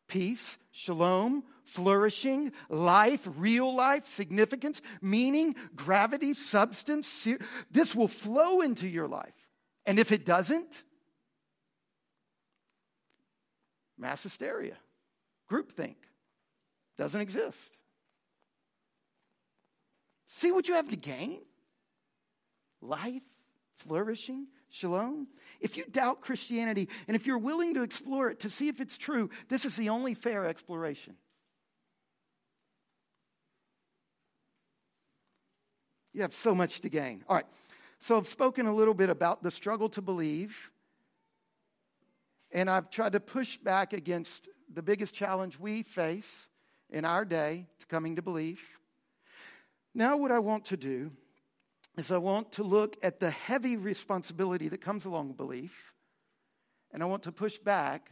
peace, 0.08 0.58
shalom, 0.72 1.44
flourishing, 1.64 2.52
life, 2.70 3.28
real 3.36 3.76
life, 3.76 4.06
significance, 4.06 4.82
meaning, 5.02 5.56
gravity, 5.76 6.34
substance, 6.34 7.28
this 7.70 7.94
will 7.94 8.08
flow 8.08 8.62
into 8.62 8.88
your 8.88 9.08
life. 9.08 9.50
And 9.86 10.00
if 10.00 10.12
it 10.12 10.26
doesn't, 10.26 10.84
mass 13.98 14.24
hysteria, 14.24 14.78
groupthink, 15.52 15.96
doesn't 16.98 17.22
exist. 17.22 17.72
See 20.26 20.52
what 20.52 20.68
you 20.68 20.76
have 20.76 20.90
to 20.90 20.98
gain? 20.98 21.42
Life, 22.82 23.24
flourishing, 23.76 24.48
shalom. 24.70 25.28
If 25.60 25.78
you 25.78 25.86
doubt 25.86 26.22
Christianity 26.22 26.90
and 27.08 27.16
if 27.16 27.26
you're 27.26 27.38
willing 27.38 27.74
to 27.76 27.84
explore 27.84 28.30
it 28.30 28.40
to 28.42 28.50
see 28.50 28.68
if 28.68 28.80
it's 28.80 28.98
true, 28.98 29.30
this 29.50 29.66
is 29.66 29.76
the 29.76 29.90
only 29.90 30.14
fair 30.14 30.46
exploration. 30.46 31.16
You 36.14 36.22
have 36.24 36.34
so 36.34 36.56
much 36.56 36.82
to 36.82 36.90
gain. 36.90 37.24
All 37.30 37.36
right. 37.36 37.46
So 38.00 38.18
I've 38.18 38.28
spoken 38.28 38.66
a 38.68 38.74
little 38.74 38.94
bit 38.94 39.10
about 39.10 39.44
the 39.44 39.52
struggle 39.52 39.90
to 39.90 40.02
believe, 40.02 40.72
and 42.52 42.70
I've 42.70 42.90
tried 42.90 43.14
to 43.14 43.20
push 43.20 43.58
back 43.58 43.94
against 43.94 44.50
the 44.74 44.82
biggest 44.82 45.14
challenge 45.14 45.60
we 45.60 45.84
face 45.84 46.48
in 46.90 47.06
our 47.06 47.26
day 47.26 47.68
to 47.80 47.86
coming 47.88 48.16
to 48.16 48.22
belief. 48.22 48.80
Now, 49.94 50.18
what 50.18 50.32
I 50.32 50.40
want 50.40 50.66
to 50.66 50.78
do 50.78 51.12
is 51.98 52.12
I 52.12 52.18
want 52.18 52.52
to 52.54 52.64
look 52.64 52.96
at 53.02 53.20
the 53.20 53.32
heavy 53.32 53.76
responsibility 53.76 54.68
that 54.70 54.82
comes 54.82 55.06
along 55.06 55.30
with 55.30 55.38
belief, 55.38 55.94
and 56.92 57.02
I 57.02 57.08
want 57.08 57.24
to 57.24 57.32
push 57.32 57.58
back 57.58 58.12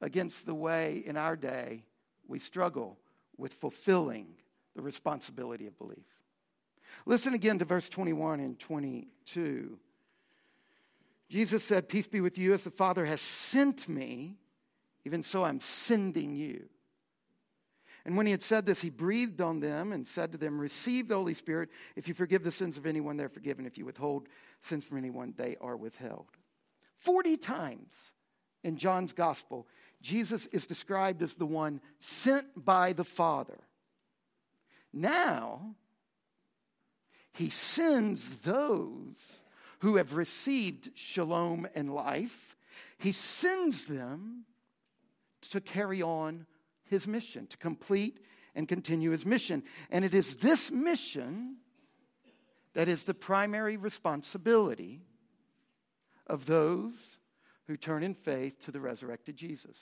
against 0.00 0.46
the 0.46 0.54
way 0.54 1.02
in 1.04 1.16
our 1.16 1.36
day 1.36 1.84
we 2.28 2.38
struggle 2.38 2.98
with 3.36 3.52
fulfilling 3.52 4.28
the 4.76 4.82
responsibility 4.82 5.66
of 5.66 5.76
belief. 5.76 6.06
Listen 7.04 7.34
again 7.34 7.58
to 7.58 7.64
verse 7.64 7.88
21 7.88 8.40
and 8.40 8.58
22. 8.58 9.78
Jesus 11.28 11.64
said, 11.64 11.88
Peace 11.88 12.06
be 12.06 12.20
with 12.20 12.38
you, 12.38 12.54
as 12.54 12.64
the 12.64 12.70
Father 12.70 13.04
has 13.04 13.20
sent 13.20 13.88
me, 13.88 14.36
even 15.04 15.22
so 15.22 15.44
I'm 15.44 15.60
sending 15.60 16.34
you. 16.34 16.68
And 18.08 18.16
when 18.16 18.24
he 18.24 18.32
had 18.32 18.42
said 18.42 18.64
this, 18.64 18.80
he 18.80 18.88
breathed 18.88 19.42
on 19.42 19.60
them 19.60 19.92
and 19.92 20.06
said 20.06 20.32
to 20.32 20.38
them, 20.38 20.58
Receive 20.58 21.08
the 21.08 21.16
Holy 21.16 21.34
Spirit. 21.34 21.68
If 21.94 22.08
you 22.08 22.14
forgive 22.14 22.42
the 22.42 22.50
sins 22.50 22.78
of 22.78 22.86
anyone, 22.86 23.18
they're 23.18 23.28
forgiven. 23.28 23.66
If 23.66 23.76
you 23.76 23.84
withhold 23.84 24.30
sins 24.62 24.86
from 24.86 24.96
anyone, 24.96 25.34
they 25.36 25.56
are 25.60 25.76
withheld. 25.76 26.24
40 26.96 27.36
times 27.36 28.14
in 28.64 28.78
John's 28.78 29.12
gospel, 29.12 29.66
Jesus 30.00 30.46
is 30.46 30.66
described 30.66 31.20
as 31.22 31.34
the 31.34 31.44
one 31.44 31.82
sent 31.98 32.46
by 32.56 32.94
the 32.94 33.04
Father. 33.04 33.58
Now, 34.90 35.74
he 37.34 37.50
sends 37.50 38.38
those 38.38 39.42
who 39.80 39.96
have 39.96 40.16
received 40.16 40.88
shalom 40.94 41.68
and 41.74 41.92
life 41.92 42.56
he 42.98 43.12
sends 43.12 43.84
them 43.84 44.44
to 45.50 45.60
carry 45.60 46.02
on 46.02 46.46
his 46.88 47.06
mission, 47.06 47.46
to 47.48 47.56
complete 47.56 48.20
and 48.54 48.66
continue 48.66 49.10
his 49.10 49.24
mission. 49.24 49.62
And 49.90 50.04
it 50.04 50.14
is 50.14 50.36
this 50.36 50.70
mission 50.70 51.56
that 52.74 52.88
is 52.88 53.04
the 53.04 53.14
primary 53.14 53.76
responsibility 53.76 55.00
of 56.26 56.46
those 56.46 57.18
who 57.66 57.76
turn 57.76 58.02
in 58.02 58.14
faith 58.14 58.60
to 58.60 58.70
the 58.70 58.80
resurrected 58.80 59.36
Jesus. 59.36 59.76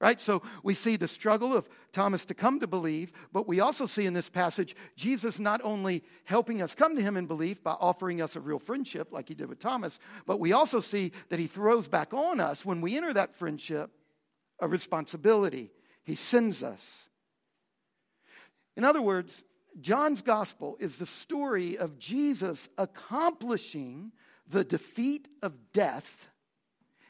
Right? 0.00 0.20
So 0.20 0.42
we 0.62 0.74
see 0.74 0.96
the 0.96 1.08
struggle 1.08 1.56
of 1.56 1.68
Thomas 1.92 2.24
to 2.26 2.34
come 2.34 2.60
to 2.60 2.66
believe, 2.66 3.12
but 3.32 3.46
we 3.46 3.60
also 3.60 3.86
see 3.86 4.06
in 4.06 4.12
this 4.12 4.28
passage 4.28 4.74
Jesus 4.96 5.38
not 5.38 5.60
only 5.64 6.02
helping 6.24 6.60
us 6.60 6.74
come 6.74 6.96
to 6.96 7.02
him 7.02 7.16
in 7.16 7.26
belief 7.26 7.62
by 7.62 7.72
offering 7.72 8.20
us 8.20 8.36
a 8.36 8.40
real 8.40 8.58
friendship 8.58 9.12
like 9.12 9.28
he 9.28 9.34
did 9.34 9.48
with 9.48 9.60
Thomas, 9.60 9.98
but 10.26 10.40
we 10.40 10.52
also 10.52 10.80
see 10.80 11.12
that 11.28 11.38
he 11.38 11.46
throws 11.46 11.88
back 11.88 12.12
on 12.12 12.40
us 12.40 12.66
when 12.66 12.80
we 12.80 12.96
enter 12.96 13.12
that 13.12 13.34
friendship 13.34 13.90
a 14.58 14.68
responsibility. 14.68 15.70
He 16.04 16.14
sends 16.14 16.62
us. 16.62 17.08
In 18.76 18.84
other 18.84 19.02
words, 19.02 19.42
John's 19.80 20.22
gospel 20.22 20.76
is 20.78 20.96
the 20.96 21.06
story 21.06 21.76
of 21.76 21.98
Jesus 21.98 22.68
accomplishing 22.78 24.12
the 24.46 24.64
defeat 24.64 25.28
of 25.42 25.72
death 25.72 26.28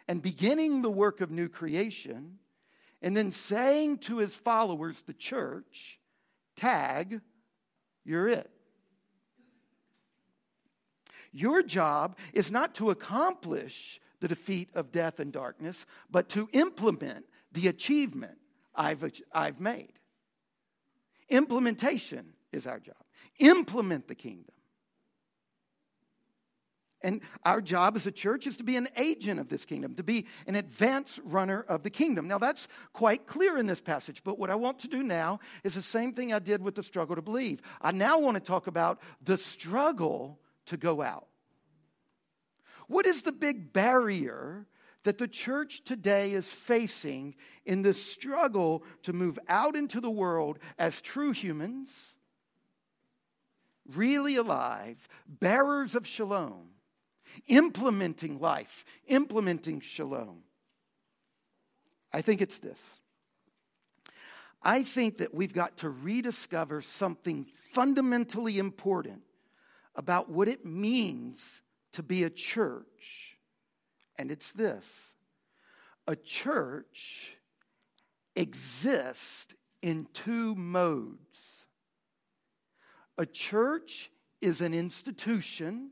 and 0.07 0.23
beginning 0.23 0.83
the 0.83 0.91
work 0.91 1.21
of 1.21 1.31
new 1.31 1.49
creation, 1.49 2.39
and 3.03 3.17
then 3.17 3.31
saying 3.31 3.99
to 3.99 4.19
his 4.19 4.35
followers, 4.35 5.03
the 5.03 5.15
church, 5.15 5.99
tag, 6.57 7.21
you're 8.05 8.29
it. 8.29 8.51
Your 11.33 11.63
job 11.63 12.17
is 12.33 12.53
not 12.53 12.75
to 12.77 12.91
accomplish 12.91 13.99
the 14.21 14.29
defeat 14.29 14.69
of 14.75 14.93
death 14.93 15.21
and 15.21 15.33
darkness, 15.33 15.85
but 16.11 16.29
to 16.31 16.49
implement 16.53 17.25
the 17.51 17.69
achievement 17.69 18.39
I've, 18.75 19.05
I've 19.33 19.61
made. 19.61 19.93
Implementation 21.29 22.35
is 22.53 22.67
our 22.67 22.79
job. 22.79 22.97
Implement 23.39 24.09
the 24.09 24.15
kingdom. 24.15 24.55
And 27.03 27.21
our 27.45 27.61
job 27.61 27.97
as 27.97 28.07
a 28.07 28.11
church 28.11 28.47
is 28.47 28.57
to 28.57 28.65
be 28.65 28.77
an 28.77 28.89
agent 28.97 29.39
of 29.39 29.49
this 29.49 29.67
kingdom, 29.67 29.95
to 29.97 30.03
be 30.03 30.27
an 30.47 30.55
advance 30.55 31.21
runner 31.23 31.63
of 31.69 31.83
the 31.83 31.91
kingdom. 31.91 32.27
Now, 32.27 32.39
that's 32.39 32.67
quite 32.95 33.27
clear 33.27 33.59
in 33.59 33.67
this 33.67 33.83
passage, 33.83 34.23
but 34.25 34.39
what 34.39 34.49
I 34.49 34.55
want 34.55 34.79
to 34.81 34.89
do 34.89 35.03
now 35.03 35.39
is 35.65 35.75
the 35.75 35.83
same 35.83 36.15
thing 36.15 36.33
I 36.33 36.39
did 36.39 36.63
with 36.63 36.77
the 36.77 36.83
struggle 36.83 37.15
to 37.15 37.21
believe. 37.21 37.61
I 37.83 37.93
now 37.93 38.19
want 38.19 38.37
to 38.37 38.41
talk 38.41 38.69
about 38.69 39.03
the 39.23 39.37
struggle 39.37 40.41
to 40.67 40.79
go 40.79 41.03
out. 41.03 41.27
What 42.87 43.05
is 43.05 43.23
the 43.23 43.33
big 43.33 43.75
barrier 43.75 44.67
that 45.05 45.19
the 45.19 45.29
church 45.29 45.85
today 45.85 46.33
is 46.33 46.53
facing 46.53 47.35
in 47.65 47.83
this 47.83 48.05
struggle 48.05 48.83
to 49.03 49.13
move 49.13 49.39
out 49.49 49.77
into 49.77 50.01
the 50.01 50.11
world 50.11 50.59
as 50.79 51.01
true 51.01 51.31
humans, 51.31 52.17
really 53.95 54.37
alive, 54.37 55.07
bearers 55.29 55.95
of 55.95 56.07
shalom, 56.07 56.71
implementing 57.47 58.41
life, 58.41 58.85
implementing 59.07 59.81
shalom. 59.81 60.43
I 62.13 62.23
think 62.23 62.41
it's 62.41 62.59
this. 62.59 63.01
I 64.63 64.83
think 64.83 65.19
that 65.19 65.35
we've 65.35 65.53
got 65.53 65.77
to 65.79 65.91
rediscover 65.91 66.81
something 66.81 67.45
fundamentally 67.45 68.59
important 68.59 69.23
about 69.95 70.31
what 70.31 70.49
it 70.49 70.65
means 70.65 71.61
to 71.93 72.03
be 72.03 72.25
a 72.25 72.31
church. 72.31 73.34
And 74.19 74.31
it's 74.31 74.53
this 74.53 75.13
a 76.07 76.17
church 76.17 77.37
exists 78.37 79.55
in 79.83 80.07
two 80.13 80.55
modes. 80.55 81.67
A 83.17 83.27
church 83.27 84.11
is 84.41 84.61
an 84.61 84.75
institution 84.75 85.91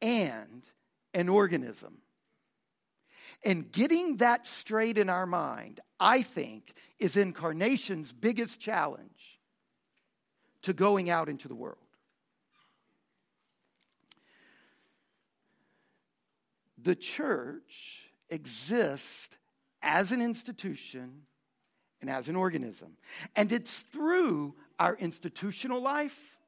and 0.00 0.66
an 1.14 1.28
organism. 1.28 1.98
And 3.44 3.70
getting 3.70 4.18
that 4.18 4.46
straight 4.46 4.98
in 4.98 5.08
our 5.08 5.26
mind, 5.26 5.80
I 5.98 6.22
think, 6.22 6.74
is 6.98 7.16
incarnation's 7.16 8.12
biggest 8.12 8.60
challenge 8.60 9.40
to 10.62 10.72
going 10.72 11.08
out 11.08 11.28
into 11.28 11.48
the 11.48 11.54
world. 11.54 11.78
The 16.82 16.94
church 16.94 18.10
exists 18.28 19.36
as 19.82 20.12
an 20.12 20.22
institution 20.22 21.22
and 22.00 22.08
as 22.08 22.28
an 22.28 22.36
organism. 22.36 22.96
And 23.36 23.52
it's 23.52 23.80
through 23.80 24.54
our 24.78 24.96
institutional 24.96 25.82
life 25.82 26.38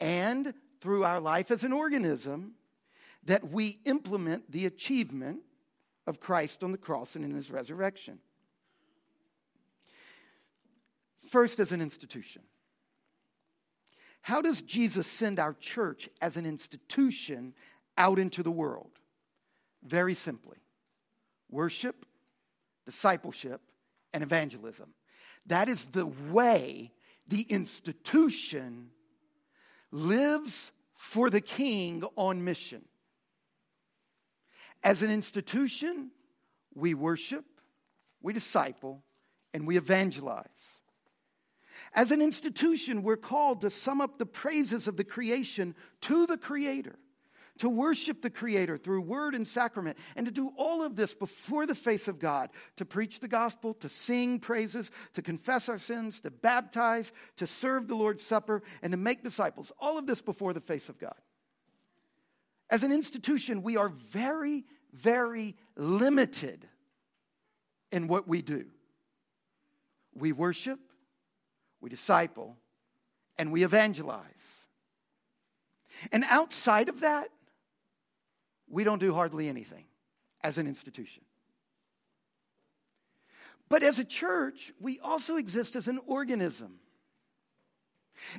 and 0.00 0.54
through 0.80 1.04
our 1.04 1.20
life 1.20 1.50
as 1.50 1.64
an 1.64 1.72
organism 1.72 2.52
that 3.24 3.50
we 3.50 3.78
implement 3.84 4.50
the 4.50 4.66
achievement 4.66 5.40
of 6.06 6.20
Christ 6.20 6.62
on 6.62 6.72
the 6.72 6.78
cross 6.78 7.16
and 7.16 7.24
in 7.24 7.34
his 7.34 7.50
resurrection. 7.50 8.18
First, 11.28 11.58
as 11.58 11.72
an 11.72 11.80
institution. 11.82 12.42
How 14.22 14.40
does 14.40 14.62
Jesus 14.62 15.06
send 15.06 15.38
our 15.38 15.54
church 15.54 16.08
as 16.20 16.36
an 16.36 16.46
institution 16.46 17.54
out 17.96 18.18
into 18.18 18.42
the 18.42 18.50
world? 18.50 18.90
Very 19.82 20.14
simply 20.14 20.58
worship, 21.50 22.06
discipleship, 22.84 23.60
and 24.12 24.22
evangelism. 24.22 24.90
That 25.46 25.68
is 25.68 25.86
the 25.86 26.06
way 26.06 26.90
the 27.28 27.42
institution 27.42 28.90
lives 29.90 30.72
for 30.92 31.30
the 31.30 31.40
king 31.40 32.04
on 32.16 32.44
mission. 32.44 32.84
As 34.82 35.02
an 35.02 35.10
institution, 35.10 36.10
we 36.74 36.94
worship, 36.94 37.44
we 38.20 38.32
disciple, 38.32 39.02
and 39.54 39.66
we 39.66 39.76
evangelize. 39.76 40.80
As 41.94 42.10
an 42.10 42.20
institution, 42.20 43.02
we're 43.02 43.16
called 43.16 43.62
to 43.62 43.70
sum 43.70 44.00
up 44.00 44.18
the 44.18 44.26
praises 44.26 44.86
of 44.88 44.96
the 44.96 45.04
creation 45.04 45.74
to 46.02 46.26
the 46.26 46.36
Creator 46.36 46.96
to 47.58 47.68
worship 47.68 48.22
the 48.22 48.30
Creator 48.30 48.76
through 48.78 49.00
word 49.02 49.34
and 49.34 49.46
sacrament, 49.46 49.96
and 50.14 50.26
to 50.26 50.32
do 50.32 50.52
all 50.56 50.82
of 50.82 50.96
this 50.96 51.14
before 51.14 51.66
the 51.66 51.74
face 51.74 52.08
of 52.08 52.18
God, 52.18 52.50
to 52.76 52.84
preach 52.84 53.20
the 53.20 53.28
gospel, 53.28 53.74
to 53.74 53.88
sing 53.88 54.38
praises, 54.38 54.90
to 55.14 55.22
confess 55.22 55.68
our 55.68 55.78
sins, 55.78 56.20
to 56.20 56.30
baptize, 56.30 57.12
to 57.36 57.46
serve 57.46 57.88
the 57.88 57.94
Lord's 57.94 58.24
Supper, 58.24 58.62
and 58.82 58.92
to 58.92 58.96
make 58.96 59.22
disciples. 59.22 59.72
All 59.78 59.98
of 59.98 60.06
this 60.06 60.22
before 60.22 60.52
the 60.52 60.60
face 60.60 60.88
of 60.88 60.98
God. 60.98 61.16
As 62.68 62.82
an 62.82 62.92
institution, 62.92 63.62
we 63.62 63.76
are 63.76 63.88
very, 63.88 64.64
very 64.92 65.54
limited 65.76 66.66
in 67.92 68.08
what 68.08 68.26
we 68.26 68.42
do. 68.42 68.66
We 70.14 70.32
worship, 70.32 70.80
we 71.80 71.90
disciple, 71.90 72.56
and 73.38 73.52
we 73.52 73.62
evangelize. 73.62 74.24
And 76.10 76.24
outside 76.28 76.88
of 76.88 77.00
that, 77.00 77.28
we 78.68 78.84
don't 78.84 78.98
do 78.98 79.14
hardly 79.14 79.48
anything 79.48 79.84
as 80.42 80.58
an 80.58 80.66
institution. 80.66 81.22
But 83.68 83.82
as 83.82 83.98
a 83.98 84.04
church, 84.04 84.72
we 84.80 84.98
also 85.00 85.36
exist 85.36 85.74
as 85.76 85.88
an 85.88 86.00
organism. 86.06 86.78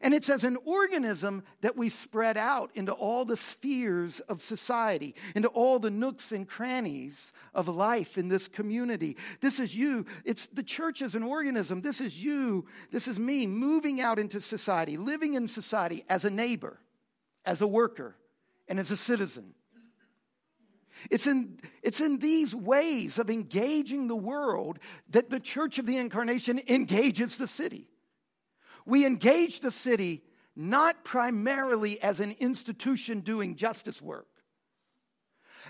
And 0.01 0.13
it's 0.13 0.29
as 0.29 0.43
an 0.43 0.57
organism 0.65 1.43
that 1.61 1.77
we 1.77 1.89
spread 1.89 2.37
out 2.37 2.71
into 2.73 2.93
all 2.93 3.25
the 3.25 3.37
spheres 3.37 4.19
of 4.21 4.41
society, 4.41 5.13
into 5.35 5.49
all 5.49 5.79
the 5.79 5.91
nooks 5.91 6.31
and 6.31 6.47
crannies 6.47 7.31
of 7.53 7.67
life 7.67 8.17
in 8.17 8.27
this 8.27 8.47
community. 8.47 9.17
This 9.39 9.59
is 9.59 9.75
you. 9.75 10.05
It's 10.25 10.47
the 10.47 10.63
church 10.63 11.01
as 11.01 11.13
an 11.13 11.23
organism. 11.23 11.81
This 11.81 12.01
is 12.01 12.23
you. 12.23 12.65
This 12.91 13.07
is 13.07 13.19
me 13.19 13.45
moving 13.45 14.01
out 14.01 14.17
into 14.17 14.41
society, 14.41 14.97
living 14.97 15.35
in 15.35 15.47
society 15.47 16.03
as 16.09 16.25
a 16.25 16.31
neighbor, 16.31 16.79
as 17.45 17.61
a 17.61 17.67
worker, 17.67 18.15
and 18.67 18.79
as 18.79 18.89
a 18.89 18.97
citizen. 18.97 19.53
It's 21.09 21.27
in, 21.27 21.59
it's 21.83 22.01
in 22.01 22.19
these 22.19 22.55
ways 22.55 23.19
of 23.19 23.29
engaging 23.29 24.07
the 24.07 24.15
world 24.15 24.79
that 25.09 25.29
the 25.29 25.39
Church 25.39 25.79
of 25.79 25.85
the 25.85 25.97
Incarnation 25.97 26.59
engages 26.67 27.37
the 27.37 27.47
city. 27.47 27.87
We 28.85 29.05
engage 29.05 29.59
the 29.59 29.71
city 29.71 30.23
not 30.55 31.03
primarily 31.03 32.01
as 32.01 32.19
an 32.19 32.35
institution 32.39 33.19
doing 33.19 33.55
justice 33.55 34.01
work. 34.01 34.27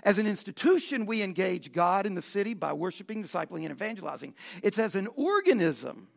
As 0.02 0.18
an 0.18 0.26
institution, 0.26 1.06
we 1.06 1.22
engage 1.22 1.72
God 1.72 2.06
in 2.06 2.14
the 2.14 2.22
city 2.22 2.54
by 2.54 2.72
worshiping, 2.72 3.22
discipling, 3.22 3.64
and 3.64 3.70
evangelizing. 3.70 4.34
It's 4.62 4.78
as 4.78 4.94
an 4.94 5.08
organism 5.16 6.08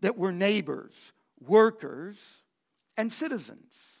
that 0.00 0.18
we're 0.18 0.32
neighbors, 0.32 0.92
workers, 1.40 2.18
and 2.96 3.12
citizens. 3.12 3.93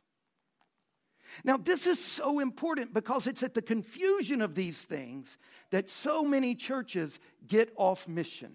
Now, 1.42 1.56
this 1.56 1.86
is 1.86 2.02
so 2.02 2.38
important 2.38 2.94
because 2.94 3.26
it's 3.26 3.42
at 3.42 3.54
the 3.54 3.62
confusion 3.62 4.40
of 4.40 4.54
these 4.54 4.82
things 4.82 5.38
that 5.70 5.90
so 5.90 6.22
many 6.22 6.54
churches 6.54 7.18
get 7.46 7.72
off 7.76 8.06
mission. 8.06 8.54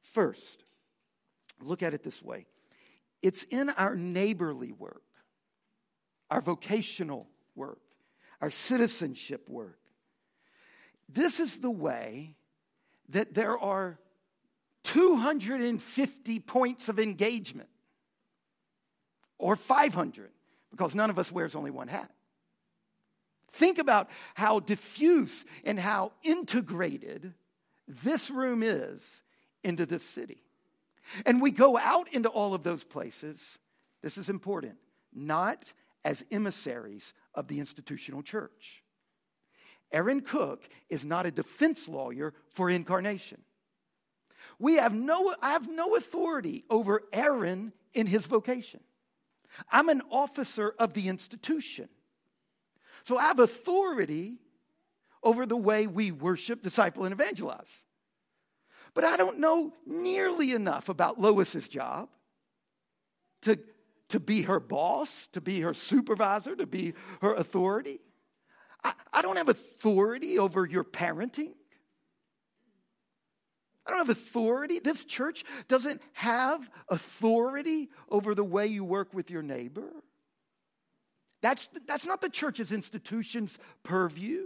First, 0.00 0.64
look 1.60 1.82
at 1.82 1.94
it 1.94 2.02
this 2.02 2.22
way 2.22 2.46
it's 3.22 3.44
in 3.44 3.70
our 3.70 3.96
neighborly 3.96 4.70
work, 4.72 5.02
our 6.30 6.40
vocational 6.40 7.28
work, 7.54 7.80
our 8.40 8.50
citizenship 8.50 9.48
work. 9.48 9.78
This 11.08 11.40
is 11.40 11.60
the 11.60 11.70
way 11.70 12.36
that 13.08 13.34
there 13.34 13.58
are 13.58 13.98
250 14.84 16.40
points 16.40 16.88
of 16.88 16.98
engagement 16.98 17.68
or 19.38 19.56
500 19.56 20.30
because 20.70 20.94
none 20.94 21.10
of 21.10 21.18
us 21.18 21.30
wears 21.30 21.54
only 21.54 21.70
one 21.70 21.88
hat. 21.88 22.10
Think 23.50 23.78
about 23.78 24.10
how 24.34 24.58
diffuse 24.58 25.44
and 25.64 25.78
how 25.78 26.12
integrated 26.24 27.34
this 27.86 28.30
room 28.30 28.62
is 28.62 29.22
into 29.62 29.86
this 29.86 30.04
city. 30.04 30.42
And 31.26 31.40
we 31.40 31.50
go 31.50 31.78
out 31.78 32.12
into 32.12 32.28
all 32.28 32.54
of 32.54 32.62
those 32.62 32.82
places, 32.82 33.58
this 34.02 34.18
is 34.18 34.28
important, 34.28 34.76
not 35.12 35.72
as 36.04 36.24
emissaries 36.30 37.14
of 37.34 37.46
the 37.48 37.60
institutional 37.60 38.22
church. 38.22 38.82
Aaron 39.92 40.22
Cook 40.22 40.68
is 40.90 41.04
not 41.04 41.26
a 41.26 41.30
defense 41.30 41.88
lawyer 41.88 42.34
for 42.50 42.68
incarnation. 42.68 43.40
We 44.58 44.76
have 44.76 44.94
no, 44.94 45.34
I 45.40 45.50
have 45.52 45.68
no 45.68 45.94
authority 45.94 46.64
over 46.68 47.02
Aaron 47.12 47.72
in 47.92 48.06
his 48.06 48.26
vocation. 48.26 48.80
I'm 49.70 49.88
an 49.88 50.02
officer 50.10 50.74
of 50.78 50.94
the 50.94 51.08
institution. 51.08 51.88
So 53.04 53.18
I 53.18 53.24
have 53.24 53.38
authority 53.38 54.38
over 55.22 55.46
the 55.46 55.56
way 55.56 55.86
we 55.86 56.12
worship, 56.12 56.62
disciple, 56.62 57.04
and 57.04 57.12
evangelize. 57.12 57.82
But 58.94 59.04
I 59.04 59.16
don't 59.16 59.40
know 59.40 59.72
nearly 59.86 60.52
enough 60.52 60.88
about 60.88 61.20
Lois's 61.20 61.68
job 61.68 62.08
to, 63.42 63.58
to 64.08 64.20
be 64.20 64.42
her 64.42 64.60
boss, 64.60 65.26
to 65.28 65.40
be 65.40 65.60
her 65.60 65.74
supervisor, 65.74 66.54
to 66.56 66.66
be 66.66 66.94
her 67.20 67.34
authority. 67.34 68.00
I, 68.84 68.92
I 69.12 69.22
don't 69.22 69.36
have 69.36 69.48
authority 69.48 70.38
over 70.38 70.64
your 70.66 70.84
parenting. 70.84 71.54
I 73.86 73.90
don't 73.90 73.98
have 73.98 74.08
authority. 74.08 74.78
This 74.78 75.04
church 75.04 75.44
doesn't 75.68 76.00
have 76.14 76.70
authority 76.88 77.90
over 78.08 78.34
the 78.34 78.44
way 78.44 78.66
you 78.66 78.84
work 78.84 79.12
with 79.12 79.30
your 79.30 79.42
neighbor. 79.42 79.90
That's, 81.42 81.68
that's 81.86 82.06
not 82.06 82.22
the 82.22 82.30
church's 82.30 82.72
institution's 82.72 83.58
purview. 83.82 84.44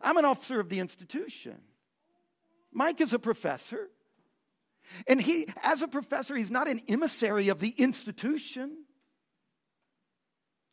I'm 0.00 0.16
an 0.16 0.24
officer 0.24 0.60
of 0.60 0.70
the 0.70 0.80
institution. 0.80 1.58
Mike 2.72 3.00
is 3.00 3.12
a 3.12 3.18
professor. 3.18 3.90
And 5.06 5.20
he, 5.20 5.46
as 5.62 5.82
a 5.82 5.88
professor, 5.88 6.34
he's 6.34 6.50
not 6.50 6.68
an 6.68 6.80
emissary 6.88 7.48
of 7.48 7.60
the 7.60 7.74
institution. 7.76 8.84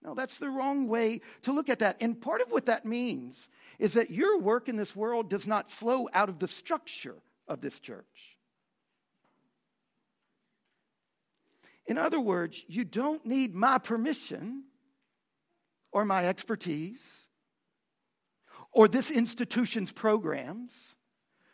No, 0.06 0.14
that's 0.14 0.38
the 0.38 0.50
wrong 0.50 0.88
way 0.88 1.22
to 1.42 1.52
look 1.52 1.68
at 1.68 1.80
that. 1.80 1.98
And 2.00 2.22
part 2.22 2.42
of 2.42 2.52
what 2.52 2.68
that 2.68 2.86
means 2.86 3.50
is 3.80 3.94
that 3.94 4.12
your 4.12 4.40
work 4.40 4.70
in 4.70 4.76
this 4.76 4.96
world 4.96 5.32
does 5.32 5.48
not 5.48 5.70
flow 5.70 6.08
out 6.14 6.30
of 6.30 6.38
the 6.38 6.48
structure 6.48 7.16
of 7.48 7.60
this 7.62 7.80
church. 7.80 8.38
In 11.88 11.98
other 11.98 12.20
words, 12.20 12.64
you 12.68 12.84
don't 12.84 13.26
need 13.26 13.56
my 13.56 13.80
permission 13.80 14.66
or 15.92 16.06
my 16.06 16.28
expertise 16.28 17.26
or 18.72 18.88
this 18.88 19.10
institution's 19.10 19.92
programs 19.92 20.96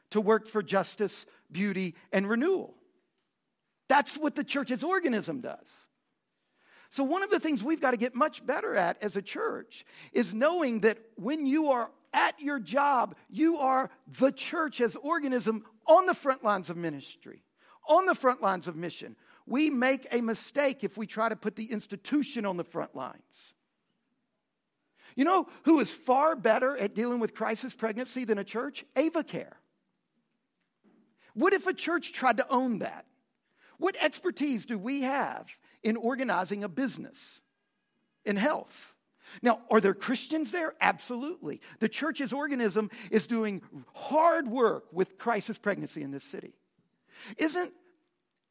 to 0.10 0.20
work 0.20 0.46
for 0.48 0.62
justice, 0.62 1.26
beauty, 1.50 1.96
and 2.12 2.30
renewal. 2.30 2.76
That's 3.88 4.18
what 4.18 4.36
the 4.36 4.44
church's 4.44 4.84
organism 4.84 5.40
does. 5.40 5.88
So, 6.92 7.06
one 7.06 7.24
of 7.24 7.30
the 7.30 7.40
things 7.40 7.64
we've 7.64 7.80
got 7.80 7.92
to 7.92 7.98
get 7.98 8.16
much 8.16 8.46
better 8.46 8.76
at 8.76 9.02
as 9.02 9.16
a 9.16 9.22
church 9.22 9.86
is 10.12 10.34
knowing 10.34 10.82
that 10.82 10.98
when 11.16 11.46
you 11.48 11.70
are 11.70 11.90
at 12.14 12.38
your 12.42 12.60
job, 12.60 13.16
you 13.30 13.58
are 13.60 13.90
the 14.20 14.30
church 14.30 14.82
as 14.82 14.98
organism 14.98 15.64
on 15.88 16.06
the 16.06 16.14
front 16.14 16.44
lines 16.44 16.70
of 16.70 16.76
ministry, 16.76 17.44
on 17.88 18.06
the 18.06 18.14
front 18.14 18.42
lines 18.42 18.68
of 18.68 18.76
mission. 18.76 19.16
We 19.46 19.70
make 19.70 20.06
a 20.12 20.20
mistake 20.20 20.84
if 20.84 20.98
we 20.98 21.08
try 21.08 21.30
to 21.30 21.36
put 21.38 21.56
the 21.56 21.72
institution 21.72 22.46
on 22.46 22.58
the 22.58 22.66
front 22.66 22.94
lines. 22.94 23.54
You 25.16 25.24
know 25.24 25.48
who 25.64 25.80
is 25.80 25.92
far 25.92 26.36
better 26.36 26.76
at 26.76 26.94
dealing 26.94 27.22
with 27.22 27.34
crisis 27.34 27.74
pregnancy 27.74 28.26
than 28.26 28.38
a 28.38 28.44
church? 28.44 28.84
AvaCare. 28.96 29.54
What 31.36 31.54
if 31.54 31.68
a 31.68 31.74
church 31.74 32.12
tried 32.12 32.36
to 32.36 32.50
own 32.50 32.80
that? 32.80 33.06
What 33.78 33.96
expertise 34.00 34.66
do 34.66 34.78
we 34.78 35.02
have 35.02 35.58
in 35.84 35.96
organizing 35.96 36.64
a 36.64 36.70
business 36.70 37.42
in 38.26 38.36
health? 38.36 38.96
Now, 39.42 39.62
are 39.70 39.80
there 39.80 39.94
Christians 39.94 40.52
there? 40.52 40.74
Absolutely. 40.82 41.62
The 41.80 41.90
church's 41.90 42.34
organism 42.34 42.90
is 43.12 43.28
doing 43.28 43.62
hard 43.94 44.48
work 44.48 44.86
with 44.92 45.18
crisis 45.18 45.58
pregnancy 45.58 46.02
in 46.02 46.12
this 46.12 46.24
city. 46.24 46.54
Isn't, 47.38 47.72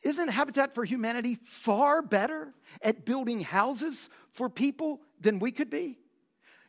isn't 0.02 0.28
Habitat 0.28 0.74
for 0.74 0.84
Humanity 0.84 1.34
far 1.34 2.02
better 2.02 2.54
at 2.82 3.04
building 3.04 3.40
houses 3.40 4.08
for 4.30 4.48
people 4.48 5.00
than 5.20 5.38
we 5.38 5.52
could 5.52 5.70
be? 5.70 5.98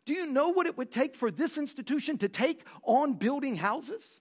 Do 0.05 0.13
you 0.13 0.31
know 0.31 0.49
what 0.49 0.65
it 0.65 0.77
would 0.77 0.91
take 0.91 1.15
for 1.15 1.29
this 1.29 1.57
institution 1.57 2.17
to 2.19 2.27
take 2.27 2.65
on 2.83 3.13
building 3.13 3.55
houses? 3.55 4.19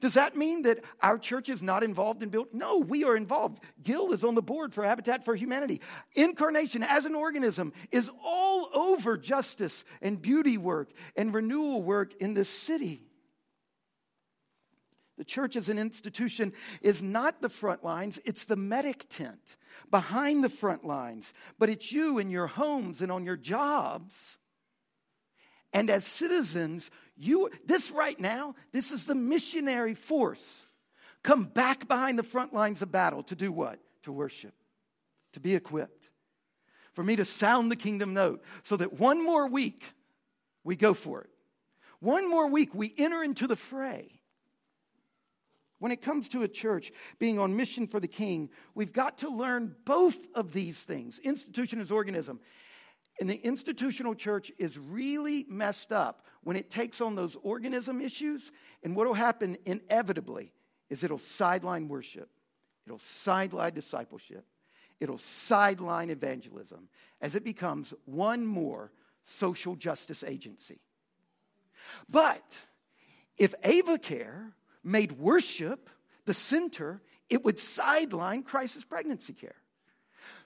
Does 0.00 0.14
that 0.14 0.36
mean 0.36 0.62
that 0.62 0.84
our 1.02 1.18
church 1.18 1.48
is 1.48 1.62
not 1.62 1.82
involved 1.82 2.22
in 2.22 2.28
building? 2.28 2.58
No, 2.58 2.78
we 2.78 3.04
are 3.04 3.16
involved. 3.16 3.62
Gil 3.82 4.12
is 4.12 4.24
on 4.24 4.34
the 4.34 4.42
board 4.42 4.74
for 4.74 4.84
Habitat 4.84 5.24
for 5.24 5.34
Humanity. 5.34 5.80
Incarnation 6.14 6.82
as 6.82 7.04
an 7.04 7.14
organism 7.14 7.72
is 7.90 8.10
all 8.24 8.68
over 8.74 9.16
justice 9.16 9.84
and 10.02 10.20
beauty 10.20 10.58
work 10.58 10.90
and 11.16 11.34
renewal 11.34 11.82
work 11.82 12.14
in 12.20 12.34
this 12.34 12.48
city. 12.48 13.08
The 15.18 15.24
church 15.24 15.56
as 15.56 15.68
an 15.68 15.78
institution 15.78 16.52
is 16.80 17.02
not 17.02 17.42
the 17.42 17.48
front 17.48 17.82
lines, 17.82 18.20
it's 18.24 18.44
the 18.44 18.56
medic 18.56 19.08
tent 19.08 19.56
behind 19.90 20.44
the 20.44 20.48
front 20.48 20.84
lines. 20.84 21.34
But 21.58 21.68
it's 21.70 21.90
you 21.90 22.18
in 22.18 22.30
your 22.30 22.46
homes 22.46 23.02
and 23.02 23.10
on 23.10 23.24
your 23.24 23.36
jobs. 23.36 24.38
And 25.72 25.90
as 25.90 26.04
citizens, 26.04 26.90
you, 27.16 27.50
this 27.66 27.90
right 27.90 28.18
now, 28.18 28.54
this 28.72 28.92
is 28.92 29.06
the 29.06 29.14
missionary 29.14 29.94
force. 29.94 30.66
Come 31.22 31.44
back 31.44 31.88
behind 31.88 32.18
the 32.18 32.22
front 32.22 32.54
lines 32.54 32.80
of 32.82 32.90
battle 32.90 33.22
to 33.24 33.34
do 33.34 33.52
what? 33.52 33.78
To 34.04 34.12
worship, 34.12 34.54
to 35.32 35.40
be 35.40 35.54
equipped, 35.54 36.08
for 36.94 37.02
me 37.02 37.16
to 37.16 37.24
sound 37.24 37.70
the 37.70 37.76
kingdom 37.76 38.14
note 38.14 38.42
so 38.62 38.76
that 38.76 38.98
one 38.98 39.22
more 39.22 39.46
week 39.46 39.92
we 40.64 40.76
go 40.76 40.94
for 40.94 41.22
it. 41.22 41.30
One 42.00 42.30
more 42.30 42.46
week 42.46 42.74
we 42.74 42.94
enter 42.96 43.22
into 43.22 43.46
the 43.46 43.56
fray. 43.56 44.18
When 45.80 45.92
it 45.92 46.02
comes 46.02 46.28
to 46.30 46.42
a 46.42 46.48
church 46.48 46.90
being 47.18 47.38
on 47.38 47.56
mission 47.56 47.86
for 47.86 48.00
the 48.00 48.08
king, 48.08 48.50
we've 48.74 48.92
got 48.92 49.18
to 49.18 49.28
learn 49.28 49.76
both 49.84 50.16
of 50.34 50.52
these 50.52 50.78
things 50.78 51.18
institution 51.20 51.80
as 51.80 51.92
organism. 51.92 52.40
And 53.20 53.28
the 53.28 53.36
institutional 53.36 54.14
church 54.14 54.52
is 54.58 54.78
really 54.78 55.44
messed 55.48 55.92
up 55.92 56.24
when 56.42 56.56
it 56.56 56.70
takes 56.70 57.00
on 57.00 57.14
those 57.14 57.36
organism 57.42 58.00
issues. 58.00 58.52
And 58.82 58.94
what 58.94 59.06
will 59.06 59.14
happen 59.14 59.56
inevitably 59.64 60.52
is 60.88 61.02
it'll 61.02 61.18
sideline 61.18 61.88
worship, 61.88 62.30
it'll 62.86 62.98
sideline 62.98 63.74
discipleship, 63.74 64.44
it'll 65.00 65.18
sideline 65.18 66.10
evangelism 66.10 66.88
as 67.20 67.34
it 67.34 67.44
becomes 67.44 67.92
one 68.04 68.46
more 68.46 68.92
social 69.22 69.74
justice 69.74 70.22
agency. 70.24 70.80
But 72.08 72.58
if 73.36 73.54
AvaCare 73.62 74.52
made 74.82 75.12
worship 75.12 75.90
the 76.24 76.34
center, 76.34 77.02
it 77.28 77.44
would 77.44 77.58
sideline 77.58 78.42
crisis 78.42 78.84
pregnancy 78.84 79.32
care. 79.32 79.56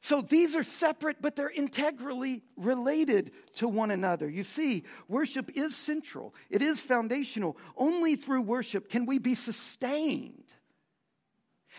So 0.00 0.20
these 0.20 0.56
are 0.56 0.64
separate, 0.64 1.18
but 1.20 1.36
they're 1.36 1.50
integrally 1.50 2.42
related 2.56 3.30
to 3.54 3.68
one 3.68 3.90
another. 3.90 4.28
You 4.28 4.44
see, 4.44 4.84
worship 5.08 5.50
is 5.54 5.76
central, 5.76 6.34
it 6.50 6.62
is 6.62 6.80
foundational. 6.80 7.56
Only 7.76 8.16
through 8.16 8.42
worship 8.42 8.88
can 8.88 9.06
we 9.06 9.18
be 9.18 9.34
sustained. 9.34 10.51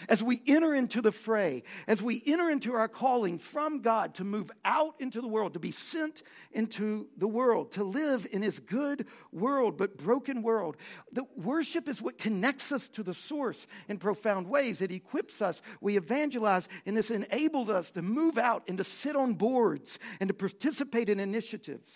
As 0.10 0.24
we 0.24 0.42
enter 0.48 0.74
into 0.74 1.02
the 1.02 1.12
fray, 1.12 1.64
as 1.88 2.02
we 2.02 2.22
enter 2.26 2.50
into 2.50 2.74
our 2.74 2.88
calling 2.88 3.38
from 3.38 3.82
God 3.82 4.16
to 4.16 4.24
move 4.24 4.52
out 4.66 4.96
into 5.00 5.22
the 5.22 5.28
world, 5.28 5.54
to 5.54 5.60
be 5.60 5.72
sent 5.72 6.24
into 6.52 7.08
the 7.18 7.28
world, 7.28 7.72
to 7.72 7.84
live 7.84 8.28
in 8.32 8.42
His 8.42 8.60
good 8.60 9.08
world, 9.32 9.78
but 9.78 9.98
broken 9.98 10.42
world, 10.42 10.78
the 11.12 11.26
worship 11.36 11.88
is 11.88 12.02
what 12.02 12.18
connects 12.18 12.72
us 12.72 12.88
to 12.90 13.04
the 13.04 13.14
source 13.14 13.68
in 13.88 13.98
profound 13.98 14.48
ways. 14.48 14.82
It 14.82 14.92
equips 14.92 15.42
us, 15.42 15.62
we 15.82 15.98
evangelize, 15.98 16.68
and 16.86 16.98
this 16.98 17.12
enables 17.12 17.70
us 17.70 17.92
to 17.92 18.02
move 18.02 18.38
out 18.38 18.64
and 18.68 18.78
to 18.78 18.84
sit 18.84 19.16
on 19.16 19.34
boards 19.34 20.00
and 20.20 20.28
to 20.28 20.34
participate 20.34 21.10
in 21.10 21.20
initiatives. 21.20 21.88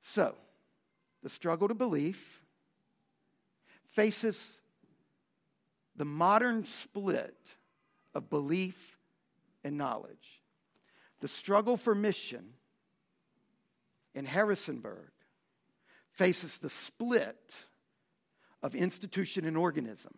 So, 0.00 0.34
the 1.22 1.28
struggle 1.28 1.68
to 1.68 1.74
belief 1.74 2.40
faces 3.86 4.58
the 5.98 6.04
modern 6.04 6.64
split 6.64 7.56
of 8.14 8.30
belief 8.30 8.96
and 9.64 9.76
knowledge. 9.76 10.42
The 11.20 11.28
struggle 11.28 11.76
for 11.76 11.94
mission 11.94 12.44
in 14.14 14.24
Harrisonburg 14.24 15.10
faces 16.12 16.58
the 16.58 16.70
split 16.70 17.56
of 18.62 18.76
institution 18.76 19.44
and 19.44 19.56
organism. 19.56 20.14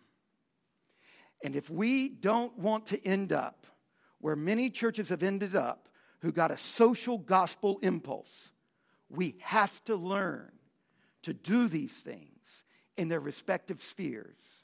And 1.43 1.57
if 1.57 1.71
we 1.71 2.11
don't 2.11 2.59
want 2.59 2.87
to 2.87 3.03
end 3.07 3.33
up 3.33 3.67
where 4.19 4.37
many 4.37 4.69
churches 4.69 5.09
have 5.09 5.23
ended 5.23 5.57
up, 5.57 5.89
who 6.21 6.31
got 6.31 6.51
a 6.51 6.57
social 6.59 7.17
gospel 7.17 7.79
impulse, 7.83 8.53
we 9.09 9.37
have 9.41 9.83
to 9.85 9.97
learn 9.97 10.53
to 11.23 11.33
do 11.33 11.69
these 11.69 11.97
things 11.97 12.65
in 12.99 13.09
their 13.09 13.21
respective 13.21 13.81
spheres 13.81 14.60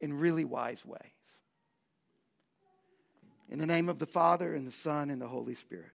in 0.00 0.12
really 0.14 0.44
wise 0.44 0.84
ways. 0.84 1.00
In 3.48 3.58
the 3.58 3.66
name 3.66 3.88
of 3.88 3.98
the 3.98 4.06
Father, 4.06 4.54
and 4.54 4.66
the 4.66 4.72
Son, 4.72 5.08
and 5.08 5.20
the 5.20 5.28
Holy 5.28 5.54
Spirit. 5.54 5.86